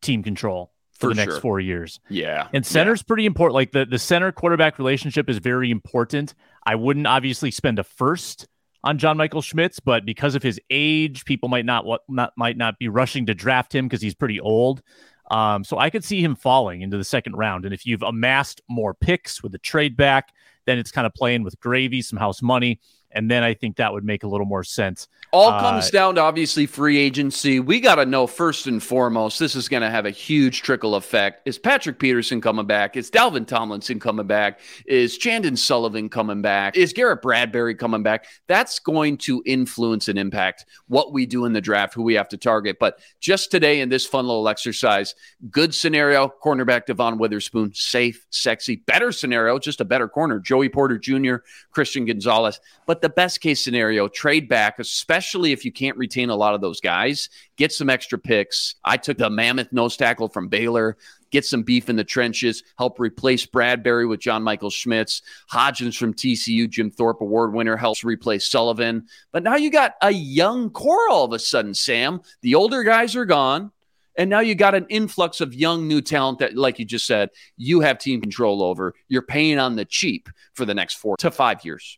team 0.00 0.22
control 0.22 0.72
for, 0.92 1.00
for 1.00 1.08
the 1.08 1.14
next 1.14 1.38
four 1.40 1.60
years. 1.60 2.00
Yeah. 2.08 2.48
And 2.52 2.64
center's 2.64 3.00
yeah. 3.00 3.08
pretty 3.08 3.26
important. 3.26 3.54
Like 3.54 3.72
the, 3.72 3.84
the 3.84 3.98
center 3.98 4.32
quarterback 4.32 4.78
relationship 4.78 5.28
is 5.28 5.38
very 5.38 5.70
important. 5.70 6.34
I 6.64 6.76
wouldn't 6.76 7.06
obviously 7.06 7.50
spend 7.50 7.78
a 7.78 7.84
first 7.84 8.48
on 8.84 8.98
John 8.98 9.16
Michael 9.16 9.42
Schmitz, 9.42 9.80
but 9.80 10.04
because 10.04 10.34
of 10.34 10.42
his 10.42 10.60
age, 10.70 11.24
people 11.24 11.48
might 11.48 11.64
not 11.64 11.84
what 11.84 12.02
not 12.08 12.32
might 12.36 12.56
not 12.56 12.78
be 12.78 12.88
rushing 12.88 13.26
to 13.26 13.34
draft 13.34 13.74
him 13.74 13.86
because 13.86 14.00
he's 14.00 14.14
pretty 14.14 14.40
old. 14.40 14.82
Um, 15.30 15.64
so 15.64 15.78
I 15.78 15.90
could 15.90 16.04
see 16.04 16.22
him 16.22 16.34
falling 16.34 16.82
into 16.82 16.96
the 16.96 17.04
second 17.04 17.36
round. 17.36 17.64
And 17.64 17.74
if 17.74 17.84
you've 17.86 18.02
amassed 18.02 18.60
more 18.68 18.94
picks 18.94 19.42
with 19.42 19.52
the 19.52 19.58
trade 19.58 19.96
back, 19.96 20.32
then 20.66 20.78
it's 20.78 20.90
kind 20.90 21.06
of 21.06 21.14
playing 21.14 21.42
with 21.42 21.58
gravy, 21.60 22.02
some 22.02 22.18
house 22.18 22.42
money. 22.42 22.80
And 23.10 23.30
then 23.30 23.42
I 23.42 23.54
think 23.54 23.76
that 23.76 23.92
would 23.92 24.04
make 24.04 24.22
a 24.22 24.28
little 24.28 24.46
more 24.46 24.64
sense. 24.64 25.08
All 25.30 25.50
uh, 25.50 25.60
comes 25.60 25.90
down 25.90 26.14
to 26.16 26.20
obviously 26.20 26.66
free 26.66 26.98
agency. 26.98 27.60
We 27.60 27.80
got 27.80 27.96
to 27.96 28.06
know 28.06 28.26
first 28.26 28.66
and 28.66 28.82
foremost, 28.82 29.38
this 29.38 29.54
is 29.54 29.68
going 29.68 29.82
to 29.82 29.90
have 29.90 30.06
a 30.06 30.10
huge 30.10 30.62
trickle 30.62 30.94
effect. 30.94 31.42
Is 31.46 31.58
Patrick 31.58 31.98
Peterson 31.98 32.40
coming 32.40 32.66
back? 32.66 32.96
Is 32.96 33.10
Dalvin 33.10 33.46
Tomlinson 33.46 34.00
coming 34.00 34.26
back? 34.26 34.60
Is 34.86 35.18
Chandon 35.18 35.56
Sullivan 35.56 36.08
coming 36.08 36.42
back? 36.42 36.76
Is 36.76 36.92
Garrett 36.92 37.22
Bradbury 37.22 37.74
coming 37.74 38.02
back? 38.02 38.26
That's 38.46 38.78
going 38.78 39.18
to 39.18 39.42
influence 39.46 40.08
and 40.08 40.18
impact 40.18 40.66
what 40.86 41.12
we 41.12 41.26
do 41.26 41.44
in 41.44 41.52
the 41.52 41.60
draft, 41.60 41.94
who 41.94 42.02
we 42.02 42.14
have 42.14 42.28
to 42.28 42.36
target. 42.36 42.78
But 42.78 42.98
just 43.20 43.50
today 43.50 43.80
in 43.80 43.88
this 43.88 44.06
fun 44.06 44.26
little 44.26 44.48
exercise, 44.48 45.14
good 45.50 45.74
scenario, 45.74 46.32
cornerback 46.42 46.86
Devon 46.86 47.18
Witherspoon, 47.18 47.72
safe, 47.74 48.26
sexy. 48.30 48.76
Better 48.76 49.12
scenario, 49.12 49.58
just 49.58 49.80
a 49.80 49.84
better 49.84 50.08
corner, 50.08 50.38
Joey 50.38 50.68
Porter 50.68 50.98
Jr., 50.98 51.36
Christian 51.70 52.04
Gonzalez. 52.04 52.60
But 52.86 52.97
but 52.98 53.14
the 53.14 53.14
best 53.14 53.40
case 53.40 53.62
scenario, 53.62 54.08
trade 54.08 54.48
back, 54.48 54.80
especially 54.80 55.52
if 55.52 55.64
you 55.64 55.70
can't 55.70 55.96
retain 55.96 56.30
a 56.30 56.34
lot 56.34 56.54
of 56.54 56.60
those 56.60 56.80
guys, 56.80 57.28
get 57.56 57.70
some 57.70 57.88
extra 57.88 58.18
picks. 58.18 58.74
I 58.82 58.96
took 58.96 59.18
the 59.18 59.30
mammoth 59.30 59.72
nose 59.72 59.96
tackle 59.96 60.28
from 60.28 60.48
Baylor, 60.48 60.96
get 61.30 61.44
some 61.44 61.62
beef 61.62 61.88
in 61.88 61.94
the 61.94 62.02
trenches, 62.02 62.64
help 62.76 62.98
replace 62.98 63.46
Bradbury 63.46 64.04
with 64.04 64.18
John 64.18 64.42
Michael 64.42 64.70
Schmitz. 64.70 65.22
Hodges 65.46 65.94
from 65.94 66.12
TCU, 66.12 66.68
Jim 66.68 66.90
Thorpe 66.90 67.20
Award 67.20 67.52
winner, 67.52 67.76
helps 67.76 68.02
replace 68.02 68.50
Sullivan. 68.50 69.06
But 69.30 69.44
now 69.44 69.54
you 69.54 69.70
got 69.70 69.94
a 70.02 70.10
young 70.10 70.68
core 70.70 71.08
all 71.08 71.24
of 71.24 71.32
a 71.32 71.38
sudden, 71.38 71.74
Sam. 71.74 72.20
The 72.40 72.56
older 72.56 72.82
guys 72.82 73.14
are 73.14 73.26
gone. 73.26 73.70
And 74.16 74.28
now 74.28 74.40
you 74.40 74.56
got 74.56 74.74
an 74.74 74.86
influx 74.88 75.40
of 75.40 75.54
young 75.54 75.86
new 75.86 76.00
talent 76.00 76.40
that, 76.40 76.56
like 76.56 76.80
you 76.80 76.84
just 76.84 77.06
said, 77.06 77.30
you 77.56 77.78
have 77.78 77.98
team 77.98 78.20
control 78.20 78.64
over. 78.64 78.94
You're 79.06 79.22
paying 79.22 79.60
on 79.60 79.76
the 79.76 79.84
cheap 79.84 80.28
for 80.54 80.64
the 80.64 80.74
next 80.74 80.94
four 80.94 81.16
to 81.18 81.30
five 81.30 81.64
years. 81.64 81.96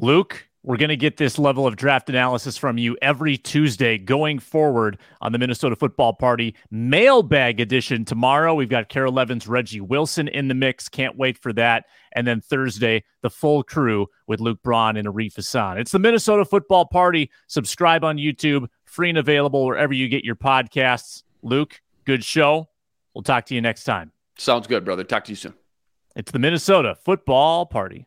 Luke, 0.00 0.48
we're 0.64 0.76
going 0.76 0.90
to 0.90 0.96
get 0.96 1.16
this 1.16 1.38
level 1.38 1.66
of 1.66 1.74
draft 1.74 2.08
analysis 2.08 2.56
from 2.56 2.78
you 2.78 2.96
every 3.02 3.36
Tuesday 3.36 3.98
going 3.98 4.38
forward 4.38 4.96
on 5.20 5.32
the 5.32 5.38
Minnesota 5.38 5.74
Football 5.74 6.12
Party 6.12 6.54
mailbag 6.70 7.58
edition. 7.58 8.04
Tomorrow, 8.04 8.54
we've 8.54 8.68
got 8.68 8.88
Carol 8.88 9.18
Evans, 9.18 9.48
Reggie 9.48 9.80
Wilson 9.80 10.28
in 10.28 10.46
the 10.46 10.54
mix. 10.54 10.88
Can't 10.88 11.16
wait 11.16 11.36
for 11.36 11.52
that. 11.54 11.86
And 12.12 12.26
then 12.26 12.40
Thursday, 12.40 13.02
the 13.22 13.30
full 13.30 13.64
crew 13.64 14.06
with 14.28 14.40
Luke 14.40 14.62
Braun 14.62 14.96
and 14.96 15.08
Arif 15.08 15.34
Hassan. 15.34 15.78
It's 15.78 15.92
the 15.92 15.98
Minnesota 15.98 16.44
Football 16.44 16.86
Party. 16.86 17.30
Subscribe 17.48 18.04
on 18.04 18.16
YouTube, 18.16 18.68
free 18.84 19.08
and 19.08 19.18
available 19.18 19.66
wherever 19.66 19.92
you 19.92 20.08
get 20.08 20.24
your 20.24 20.36
podcasts. 20.36 21.24
Luke, 21.42 21.80
good 22.04 22.22
show. 22.22 22.68
We'll 23.14 23.22
talk 23.22 23.46
to 23.46 23.54
you 23.54 23.60
next 23.60 23.84
time. 23.84 24.12
Sounds 24.38 24.68
good, 24.68 24.84
brother. 24.84 25.02
Talk 25.02 25.24
to 25.24 25.32
you 25.32 25.36
soon. 25.36 25.54
It's 26.14 26.30
the 26.30 26.38
Minnesota 26.38 26.96
Football 27.04 27.66
Party. 27.66 28.06